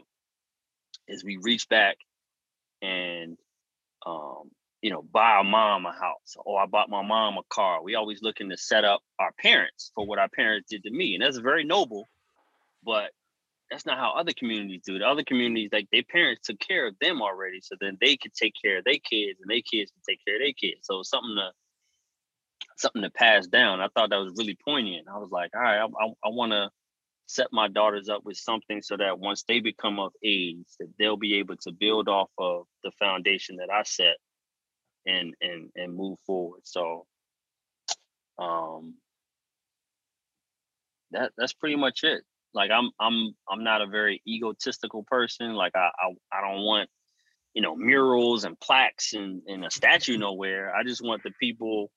Is 1.07 1.23
we 1.23 1.37
reach 1.41 1.67
back 1.69 1.97
and 2.81 3.37
um, 4.05 4.51
you 4.81 4.91
know, 4.91 5.01
buy 5.01 5.31
our 5.31 5.43
mom 5.43 5.85
a 5.85 5.91
house 5.91 6.35
or 6.45 6.61
I 6.61 6.65
bought 6.65 6.89
my 6.89 7.01
mom 7.01 7.37
a 7.37 7.43
car. 7.49 7.81
We 7.83 7.95
always 7.95 8.21
looking 8.21 8.49
to 8.49 8.57
set 8.57 8.85
up 8.85 9.01
our 9.19 9.31
parents 9.39 9.91
for 9.95 10.05
what 10.05 10.19
our 10.19 10.29
parents 10.29 10.69
did 10.69 10.83
to 10.83 10.91
me. 10.91 11.15
And 11.15 11.23
that's 11.23 11.37
very 11.37 11.63
noble, 11.63 12.07
but 12.83 13.11
that's 13.69 13.85
not 13.85 13.97
how 13.97 14.11
other 14.11 14.33
communities 14.37 14.81
do. 14.85 14.97
The 14.99 15.07
other 15.07 15.23
communities, 15.23 15.69
like 15.73 15.87
their 15.91 16.03
parents 16.03 16.41
took 16.45 16.59
care 16.59 16.87
of 16.87 16.95
them 17.01 17.21
already. 17.21 17.59
So 17.61 17.75
then 17.79 17.97
they 17.99 18.17
could 18.17 18.33
take 18.33 18.53
care 18.61 18.79
of 18.79 18.85
their 18.85 18.99
kids 18.99 19.39
and 19.41 19.49
their 19.49 19.61
kids 19.61 19.91
could 19.91 20.03
take 20.07 20.23
care 20.25 20.35
of 20.35 20.41
their 20.41 20.53
kids. 20.53 20.81
So 20.83 21.03
something 21.03 21.35
to 21.35 21.51
something 22.77 23.01
to 23.01 23.09
pass 23.09 23.47
down. 23.47 23.81
I 23.81 23.87
thought 23.87 24.11
that 24.11 24.17
was 24.17 24.35
really 24.37 24.57
poignant. 24.63 25.07
I 25.11 25.17
was 25.17 25.31
like, 25.31 25.51
all 25.55 25.61
right, 25.61 25.79
I, 25.79 25.85
I, 25.85 26.07
I 26.25 26.29
want 26.29 26.51
to 26.51 26.69
set 27.25 27.47
my 27.51 27.67
daughters 27.67 28.07
up 28.07 28.23
with 28.23 28.37
something 28.37 28.81
so 28.81 28.95
that 28.97 29.19
once 29.19 29.43
they 29.47 29.59
become 29.59 29.99
of 29.99 30.13
age, 30.23 30.65
that 30.79 30.89
they'll 30.97 31.17
be 31.17 31.39
able 31.39 31.57
to 31.57 31.71
build 31.71 32.07
off 32.07 32.29
of 32.37 32.65
the 32.83 32.91
foundation 32.99 33.57
that 33.57 33.69
I 33.69 33.83
set 33.83 34.17
and 35.05 35.33
and 35.41 35.69
and 35.75 35.95
move 35.95 36.17
forward. 36.25 36.61
So 36.63 37.05
um 38.37 38.95
that 41.11 41.31
that's 41.37 41.53
pretty 41.53 41.75
much 41.75 42.03
it. 42.03 42.23
Like 42.57 42.71
I'm 42.71 42.89
I'm 42.99 43.35
I'm 43.47 43.63
not 43.63 43.81
a 43.81 43.87
very 43.87 44.21
egotistical 44.27 45.03
person. 45.03 45.53
Like 45.53 45.75
I 45.75 45.91
I, 45.99 46.37
I 46.37 46.41
don't 46.41 46.63
want 46.63 46.89
you 47.53 47.61
know 47.61 47.75
murals 47.75 48.45
and 48.45 48.59
plaques 48.59 49.13
and, 49.13 49.43
and 49.47 49.63
a 49.63 49.69
statue 49.69 50.17
nowhere. 50.27 50.75
I 50.75 50.83
just 50.83 51.03
want 51.03 51.21
the 51.23 51.31
people 51.39 51.91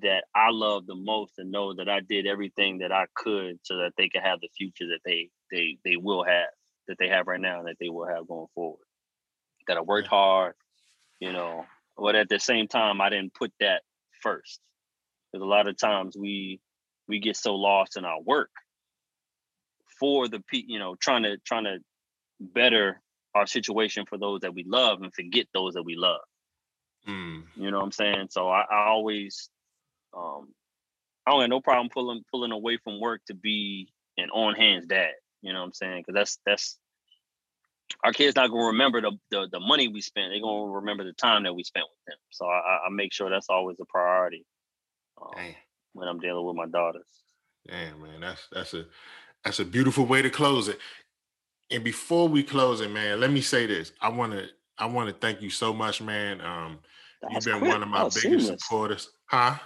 that 0.00 0.24
I 0.34 0.50
love 0.50 0.86
the 0.86 0.94
most 0.94 1.34
to 1.36 1.44
know 1.44 1.74
that 1.74 1.88
I 1.88 2.00
did 2.00 2.26
everything 2.26 2.78
that 2.78 2.92
I 2.92 3.06
could 3.14 3.58
so 3.62 3.78
that 3.78 3.92
they 3.98 4.08
could 4.08 4.22
have 4.22 4.40
the 4.40 4.48
future 4.56 4.86
that 4.86 5.00
they 5.04 5.28
they 5.50 5.76
they 5.84 5.96
will 5.96 6.24
have 6.24 6.46
that 6.86 6.96
they 6.98 7.08
have 7.08 7.26
right 7.26 7.40
now 7.40 7.58
and 7.58 7.68
that 7.68 7.76
they 7.80 7.88
will 7.88 8.06
have 8.06 8.28
going 8.28 8.46
forward. 8.54 8.86
That 9.66 9.76
I 9.76 9.80
worked 9.80 10.08
hard, 10.08 10.54
you 11.18 11.32
know, 11.32 11.66
but 11.96 12.14
at 12.14 12.28
the 12.28 12.38
same 12.38 12.68
time 12.68 13.00
I 13.00 13.10
didn't 13.10 13.34
put 13.34 13.52
that 13.58 13.82
first. 14.22 14.60
Because 15.32 15.44
a 15.44 15.48
lot 15.48 15.66
of 15.66 15.76
times 15.76 16.16
we 16.16 16.60
we 17.08 17.18
get 17.18 17.36
so 17.36 17.56
lost 17.56 17.96
in 17.96 18.04
our 18.04 18.20
work 18.20 18.50
for 19.98 20.28
the 20.28 20.40
pe 20.40 20.62
you 20.66 20.78
know, 20.78 20.94
trying 21.00 21.22
to 21.24 21.38
trying 21.38 21.64
to 21.64 21.78
better 22.40 23.00
our 23.34 23.46
situation 23.46 24.04
for 24.06 24.18
those 24.18 24.40
that 24.40 24.54
we 24.54 24.64
love 24.66 25.02
and 25.02 25.12
forget 25.12 25.46
those 25.52 25.74
that 25.74 25.82
we 25.82 25.96
love. 25.96 26.20
Mm. 27.08 27.44
You 27.56 27.70
know 27.70 27.78
what 27.78 27.84
I'm 27.84 27.92
saying? 27.92 28.28
So 28.30 28.48
I, 28.48 28.64
I 28.70 28.86
always 28.86 29.48
um, 30.16 30.48
I 31.26 31.30
don't 31.30 31.40
have 31.40 31.50
no 31.50 31.60
problem 31.60 31.88
pulling 31.88 32.22
pulling 32.30 32.52
away 32.52 32.78
from 32.82 33.00
work 33.00 33.22
to 33.26 33.34
be 33.34 33.92
an 34.16 34.30
on 34.30 34.54
hands 34.54 34.86
dad. 34.86 35.12
You 35.42 35.52
know 35.52 35.60
what 35.60 35.66
I'm 35.66 35.72
saying? 35.72 36.02
Because 36.06 36.14
that's 36.14 36.38
that's 36.46 36.78
our 38.02 38.12
kids 38.12 38.36
not 38.36 38.50
gonna 38.50 38.66
remember 38.66 39.00
the, 39.00 39.12
the, 39.30 39.48
the 39.52 39.60
money 39.60 39.88
we 39.88 40.00
spent. 40.00 40.30
They're 40.32 40.40
gonna 40.40 40.70
remember 40.70 41.04
the 41.04 41.12
time 41.12 41.42
that 41.44 41.54
we 41.54 41.64
spent 41.64 41.84
with 41.84 42.14
them. 42.14 42.18
So 42.30 42.46
I, 42.46 42.86
I 42.86 42.90
make 42.90 43.12
sure 43.12 43.30
that's 43.30 43.50
always 43.50 43.78
a 43.80 43.84
priority 43.84 44.44
um, 45.20 45.54
when 45.92 46.08
I'm 46.08 46.20
dealing 46.20 46.46
with 46.46 46.56
my 46.56 46.66
daughters. 46.66 47.08
Damn 47.66 48.02
man, 48.02 48.20
that's 48.20 48.46
that's 48.52 48.74
a 48.74 48.86
that's 49.44 49.58
a 49.60 49.64
beautiful 49.64 50.06
way 50.06 50.22
to 50.22 50.30
close 50.30 50.68
it. 50.68 50.78
And 51.70 51.82
before 51.82 52.28
we 52.28 52.42
close 52.42 52.80
it, 52.80 52.90
man, 52.90 53.20
let 53.20 53.30
me 53.30 53.40
say 53.40 53.66
this. 53.66 53.92
I 54.00 54.08
want 54.08 54.32
to 54.32 54.46
I 54.78 54.86
want 54.86 55.08
to 55.08 55.14
thank 55.14 55.40
you 55.40 55.50
so 55.50 55.72
much, 55.72 56.00
man. 56.00 56.40
Um, 56.40 56.78
you've 57.30 57.44
been 57.44 57.58
quick. 57.58 57.72
one 57.72 57.82
of 57.82 57.88
my 57.88 58.04
biggest 58.04 58.20
seamless. 58.20 58.46
supporters, 58.46 59.10
huh? 59.26 59.56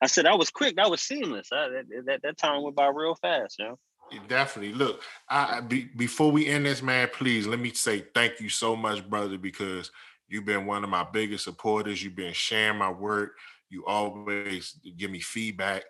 I 0.00 0.06
said 0.06 0.26
that 0.26 0.38
was 0.38 0.50
quick. 0.50 0.76
That 0.76 0.90
was 0.90 1.02
seamless. 1.02 1.48
I, 1.52 1.68
that, 1.68 2.04
that, 2.06 2.22
that 2.22 2.38
time 2.38 2.62
went 2.62 2.76
by 2.76 2.86
real 2.86 3.14
fast, 3.16 3.58
you 3.58 3.66
know. 3.66 3.78
Definitely. 4.26 4.72
Look, 4.72 5.02
I 5.28 5.60
be, 5.60 5.84
before 5.96 6.30
we 6.32 6.46
end 6.46 6.64
this, 6.66 6.82
man, 6.82 7.08
please 7.12 7.46
let 7.46 7.58
me 7.58 7.72
say 7.72 8.06
thank 8.14 8.40
you 8.40 8.48
so 8.48 8.74
much, 8.74 9.08
brother, 9.08 9.36
because 9.36 9.90
you've 10.28 10.46
been 10.46 10.66
one 10.66 10.82
of 10.84 10.90
my 10.90 11.04
biggest 11.12 11.44
supporters. 11.44 12.02
You've 12.02 12.16
been 12.16 12.32
sharing 12.32 12.78
my 12.78 12.90
work. 12.90 13.32
You 13.70 13.84
always 13.86 14.80
give 14.96 15.10
me 15.10 15.20
feedback, 15.20 15.84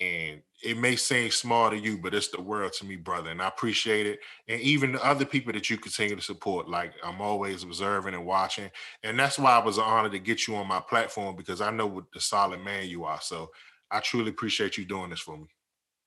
and 0.00 0.40
it 0.62 0.78
may 0.78 0.96
seem 0.96 1.30
small 1.30 1.70
to 1.70 1.78
you, 1.78 1.98
but 1.98 2.14
it's 2.14 2.28
the 2.28 2.40
world 2.40 2.72
to 2.74 2.86
me, 2.86 2.96
brother. 2.96 3.30
And 3.30 3.40
I 3.40 3.48
appreciate 3.48 4.06
it. 4.06 4.20
And 4.48 4.60
even 4.60 4.92
the 4.92 5.04
other 5.04 5.24
people 5.24 5.52
that 5.52 5.70
you 5.70 5.76
continue 5.76 6.16
to 6.16 6.22
support, 6.22 6.68
like 6.68 6.92
I'm 7.02 7.20
always 7.20 7.62
observing 7.62 8.14
and 8.14 8.26
watching. 8.26 8.70
And 9.02 9.18
that's 9.18 9.38
why 9.38 9.52
I 9.52 9.64
was 9.64 9.78
honored 9.78 10.12
to 10.12 10.18
get 10.18 10.46
you 10.46 10.56
on 10.56 10.66
my 10.66 10.80
platform 10.80 11.36
because 11.36 11.60
I 11.60 11.70
know 11.70 11.86
what 11.86 12.04
the 12.12 12.20
solid 12.20 12.60
man 12.60 12.88
you 12.88 13.04
are. 13.04 13.20
So 13.20 13.50
I 13.90 14.00
truly 14.00 14.30
appreciate 14.30 14.76
you 14.76 14.84
doing 14.84 15.10
this 15.10 15.20
for 15.20 15.36
me. 15.36 15.46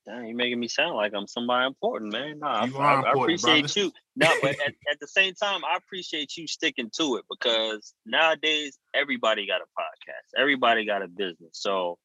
You're 0.05 0.35
making 0.35 0.59
me 0.59 0.67
sound 0.67 0.97
like 0.97 1.13
I'm 1.15 1.27
somebody 1.27 1.65
important, 1.65 2.11
man. 2.11 2.39
No, 2.39 2.47
I, 2.47 2.65
I 2.65 3.11
appreciate 3.13 3.61
brother. 3.61 3.79
you. 3.79 3.91
No, 4.17 4.33
but 4.41 4.51
at, 4.51 4.73
at 4.91 4.99
the 4.99 5.07
same 5.07 5.33
time, 5.33 5.61
I 5.63 5.77
appreciate 5.77 6.35
you 6.35 6.45
sticking 6.45 6.91
to 6.97 7.15
it 7.15 7.25
because 7.29 7.93
nowadays 8.05 8.77
everybody 8.93 9.47
got 9.47 9.61
a 9.61 9.79
podcast, 9.79 10.39
everybody 10.39 10.85
got 10.85 11.03
a 11.03 11.07
business. 11.07 11.51
So 11.53 11.97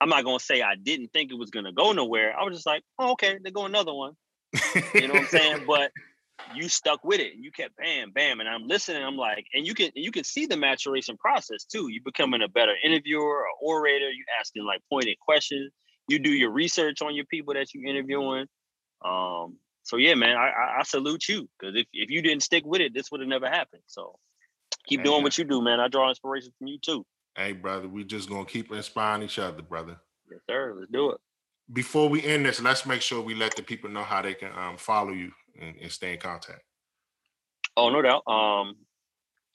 I'm 0.00 0.08
not 0.08 0.24
gonna 0.24 0.40
say 0.40 0.62
I 0.62 0.76
didn't 0.76 1.12
think 1.12 1.30
it 1.30 1.38
was 1.38 1.50
gonna 1.50 1.72
go 1.72 1.92
nowhere. 1.92 2.34
I 2.38 2.44
was 2.44 2.54
just 2.54 2.66
like, 2.66 2.82
oh, 2.98 3.12
okay, 3.12 3.38
they 3.42 3.50
go 3.50 3.66
another 3.66 3.92
one. 3.92 4.14
you 4.94 5.08
know 5.08 5.14
what 5.14 5.22
I'm 5.22 5.26
saying? 5.26 5.64
But 5.66 5.92
you 6.54 6.68
stuck 6.68 7.04
with 7.04 7.20
it 7.20 7.34
and 7.34 7.44
you 7.44 7.52
kept 7.52 7.76
bam, 7.76 8.12
bam. 8.12 8.40
And 8.40 8.48
I'm 8.48 8.66
listening. 8.66 9.02
I'm 9.02 9.16
like, 9.16 9.46
and 9.54 9.66
you 9.66 9.74
can 9.74 9.90
you 9.94 10.10
can 10.10 10.24
see 10.24 10.46
the 10.46 10.56
maturation 10.56 11.16
process 11.16 11.64
too. 11.64 11.88
You 11.88 12.00
becoming 12.02 12.42
a 12.42 12.48
better 12.48 12.74
interviewer 12.82 13.44
or 13.44 13.46
orator. 13.60 14.10
You 14.10 14.24
asking 14.38 14.64
like 14.64 14.80
pointed 14.88 15.18
questions. 15.20 15.72
You 16.08 16.18
do 16.18 16.30
your 16.30 16.50
research 16.50 17.02
on 17.02 17.14
your 17.14 17.26
people 17.26 17.54
that 17.54 17.72
you're 17.74 17.84
interviewing. 17.84 18.46
Um, 19.04 19.56
so 19.82 19.96
yeah, 19.96 20.14
man, 20.14 20.36
I, 20.36 20.48
I, 20.48 20.80
I 20.80 20.82
salute 20.82 21.28
you 21.28 21.48
because 21.58 21.76
if, 21.76 21.86
if 21.92 22.10
you 22.10 22.22
didn't 22.22 22.42
stick 22.42 22.64
with 22.64 22.80
it, 22.80 22.94
this 22.94 23.10
would 23.10 23.20
have 23.20 23.28
never 23.28 23.48
happened. 23.48 23.82
So 23.86 24.18
keep 24.86 25.04
doing 25.04 25.22
what 25.22 25.38
you 25.38 25.44
do, 25.44 25.62
man. 25.62 25.80
I 25.80 25.88
draw 25.88 26.08
inspiration 26.08 26.52
from 26.58 26.66
you 26.68 26.78
too. 26.78 27.04
Hey, 27.36 27.52
brother, 27.52 27.88
we 27.88 28.04
just 28.04 28.28
gonna 28.28 28.44
keep 28.44 28.72
inspiring 28.72 29.22
each 29.22 29.38
other, 29.38 29.62
brother. 29.62 29.96
Yes, 30.30 30.40
sir. 30.48 30.74
Let's 30.78 30.90
do 30.92 31.10
it. 31.12 31.18
Before 31.72 32.08
we 32.08 32.22
end 32.24 32.46
this, 32.46 32.60
let's 32.60 32.84
make 32.84 33.00
sure 33.00 33.20
we 33.22 33.34
let 33.34 33.54
the 33.54 33.62
people 33.62 33.90
know 33.90 34.02
how 34.02 34.22
they 34.22 34.34
can 34.34 34.50
um, 34.58 34.76
follow 34.76 35.12
you 35.12 35.30
and, 35.60 35.76
and, 35.80 35.90
stay 35.90 36.14
in 36.14 36.18
contact. 36.18 36.62
Oh, 37.76 37.90
no 37.90 38.02
doubt. 38.02 38.26
Um, 38.26 38.74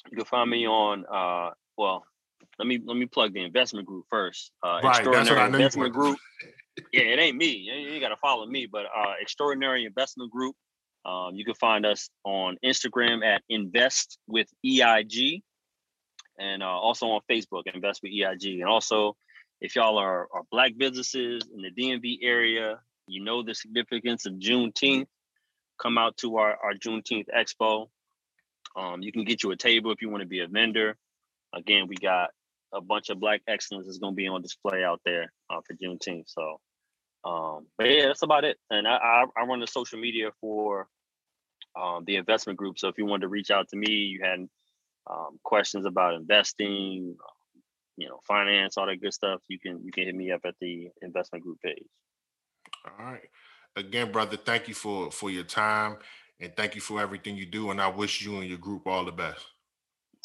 you 0.09 0.17
can 0.17 0.25
find 0.25 0.49
me 0.49 0.65
on 0.65 1.03
uh, 1.11 1.51
well, 1.77 2.05
let 2.57 2.67
me 2.67 2.79
let 2.83 2.97
me 2.97 3.05
plug 3.05 3.33
the 3.33 3.43
investment 3.43 3.85
group 3.85 4.05
first. 4.09 4.51
Uh, 4.63 4.79
right, 4.83 4.97
extraordinary 4.97 5.45
investment 5.45 5.93
group. 5.93 6.17
yeah, 6.93 7.01
it 7.03 7.19
ain't 7.19 7.37
me. 7.37 7.51
You, 7.51 7.93
you 7.93 7.99
got 7.99 8.09
to 8.09 8.17
follow 8.17 8.45
me, 8.45 8.67
but 8.71 8.85
uh, 8.85 9.13
extraordinary 9.19 9.85
investment 9.85 10.31
group. 10.31 10.55
Um, 11.05 11.35
you 11.35 11.45
can 11.45 11.53
find 11.55 11.85
us 11.85 12.09
on 12.23 12.57
Instagram 12.65 13.23
at 13.23 13.43
invest 13.49 14.17
with 14.27 14.47
EIG 14.65 15.43
and 16.39 16.63
uh, 16.63 16.67
also 16.67 17.07
on 17.07 17.21
Facebook, 17.29 17.63
Invest 17.73 18.01
with 18.03 18.11
EIG. 18.11 18.61
And 18.61 18.69
also, 18.69 19.15
if 19.61 19.75
y'all 19.75 19.97
are, 19.97 20.27
are 20.33 20.43
Black 20.51 20.73
businesses 20.77 21.43
in 21.53 21.61
the 21.61 21.71
DMV 21.71 22.19
area, 22.21 22.79
you 23.07 23.23
know 23.23 23.43
the 23.43 23.55
significance 23.55 24.25
of 24.25 24.33
Juneteenth, 24.33 25.07
come 25.81 25.97
out 25.97 26.17
to 26.17 26.37
our, 26.37 26.57
our 26.63 26.73
Juneteenth 26.73 27.27
Expo. 27.35 27.87
Um, 28.75 29.01
you 29.01 29.11
can 29.11 29.23
get 29.23 29.43
you 29.43 29.51
a 29.51 29.57
table 29.57 29.91
if 29.91 30.01
you 30.01 30.09
want 30.09 30.21
to 30.21 30.27
be 30.27 30.39
a 30.39 30.47
vendor. 30.47 30.97
Again, 31.53 31.87
we 31.87 31.95
got 31.95 32.31
a 32.73 32.81
bunch 32.81 33.09
of 33.09 33.19
Black 33.19 33.41
excellence 33.47 33.87
is 33.87 33.99
going 33.99 34.13
to 34.13 34.17
be 34.17 34.27
on 34.27 34.41
display 34.41 34.83
out 34.83 35.01
there 35.05 35.31
uh, 35.49 35.61
for 35.65 35.73
Juneteenth. 35.75 36.25
So, 36.27 36.59
um, 37.23 37.67
but 37.77 37.85
yeah, 37.89 38.07
that's 38.07 38.23
about 38.23 38.43
it. 38.43 38.57
And 38.69 38.87
I, 38.87 38.95
I, 38.95 39.25
I 39.37 39.45
run 39.45 39.61
the 39.61 39.67
social 39.67 39.99
media 39.99 40.31
for 40.41 40.87
um, 41.79 42.03
the 42.05 42.17
investment 42.17 42.57
group. 42.57 42.77
So 42.77 42.89
if 42.89 42.97
you 42.97 43.05
wanted 43.05 43.21
to 43.21 43.27
reach 43.29 43.51
out 43.51 43.69
to 43.69 43.77
me, 43.77 43.91
you 43.91 44.19
had 44.23 44.47
um, 45.07 45.39
questions 45.43 45.85
about 45.85 46.15
investing, 46.15 47.15
you 47.97 48.07
know, 48.07 48.19
finance, 48.27 48.77
all 48.77 48.87
that 48.87 49.01
good 49.01 49.13
stuff, 49.13 49.41
you 49.47 49.59
can 49.59 49.83
you 49.83 49.91
can 49.91 50.05
hit 50.05 50.15
me 50.15 50.31
up 50.31 50.41
at 50.45 50.55
the 50.59 50.89
investment 51.01 51.43
group 51.43 51.59
page. 51.61 51.85
All 52.85 53.05
right. 53.05 53.21
Again, 53.75 54.11
brother, 54.11 54.37
thank 54.37 54.67
you 54.67 54.73
for 54.73 55.11
for 55.11 55.29
your 55.29 55.43
time 55.43 55.97
and 56.39 56.55
thank 56.55 56.75
you 56.75 56.81
for 56.81 56.99
everything 57.01 57.37
you 57.37 57.45
do. 57.45 57.71
And 57.71 57.81
I 57.81 57.87
wish 57.87 58.21
you 58.21 58.37
and 58.39 58.47
your 58.47 58.57
group 58.57 58.87
all 58.87 59.05
the 59.05 59.11
best. 59.11 59.45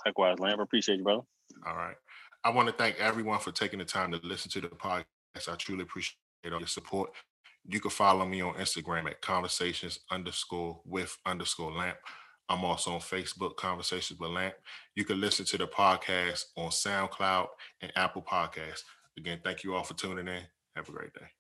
Likewise, 0.05 0.39
Lamb. 0.39 0.61
Appreciate 0.61 0.97
you, 0.97 1.05
brother. 1.05 1.23
All 1.67 1.77
right. 1.77 1.97
I 2.43 2.51
want 2.51 2.69
to 2.69 2.75
thank 2.75 2.99
everyone 2.99 3.39
for 3.39 3.53
taking 3.53 3.79
the 3.79 3.85
time 3.85 4.13
to 4.13 4.21
listen 4.23 4.51
to 4.53 4.61
the 4.63 4.69
podcast. 4.69 5.05
I 5.49 5.55
truly 5.57 5.83
appreciate 5.83 6.17
all 6.47 6.59
your 6.59 6.67
support. 6.67 7.11
You 7.67 7.81
can 7.81 7.91
follow 7.91 8.25
me 8.25 8.41
on 8.41 8.55
Instagram 8.55 9.07
at 9.07 9.21
conversations 9.21 10.01
underscore 10.11 10.81
with 10.87 11.17
underscore 11.27 11.73
lamp. 11.73 11.99
I'm 12.51 12.65
also 12.65 12.91
on 12.91 13.01
Facebook, 13.01 13.55
Conversations 13.55 14.19
with 14.19 14.31
Lamp. 14.31 14.55
You 14.97 15.05
can 15.05 15.21
listen 15.21 15.45
to 15.47 15.57
the 15.57 15.69
podcast 15.69 16.47
on 16.57 16.71
SoundCloud 16.71 17.47
and 17.81 17.93
Apple 17.95 18.23
Podcasts. 18.23 18.83
Again, 19.17 19.41
thank 19.45 19.63
you 19.63 19.75
all 19.75 19.85
for 19.85 19.95
tuning 19.95 20.27
in. 20.27 20.43
Have 20.75 20.89
a 20.89 20.93
great 20.93 21.15
day. 21.15 21.40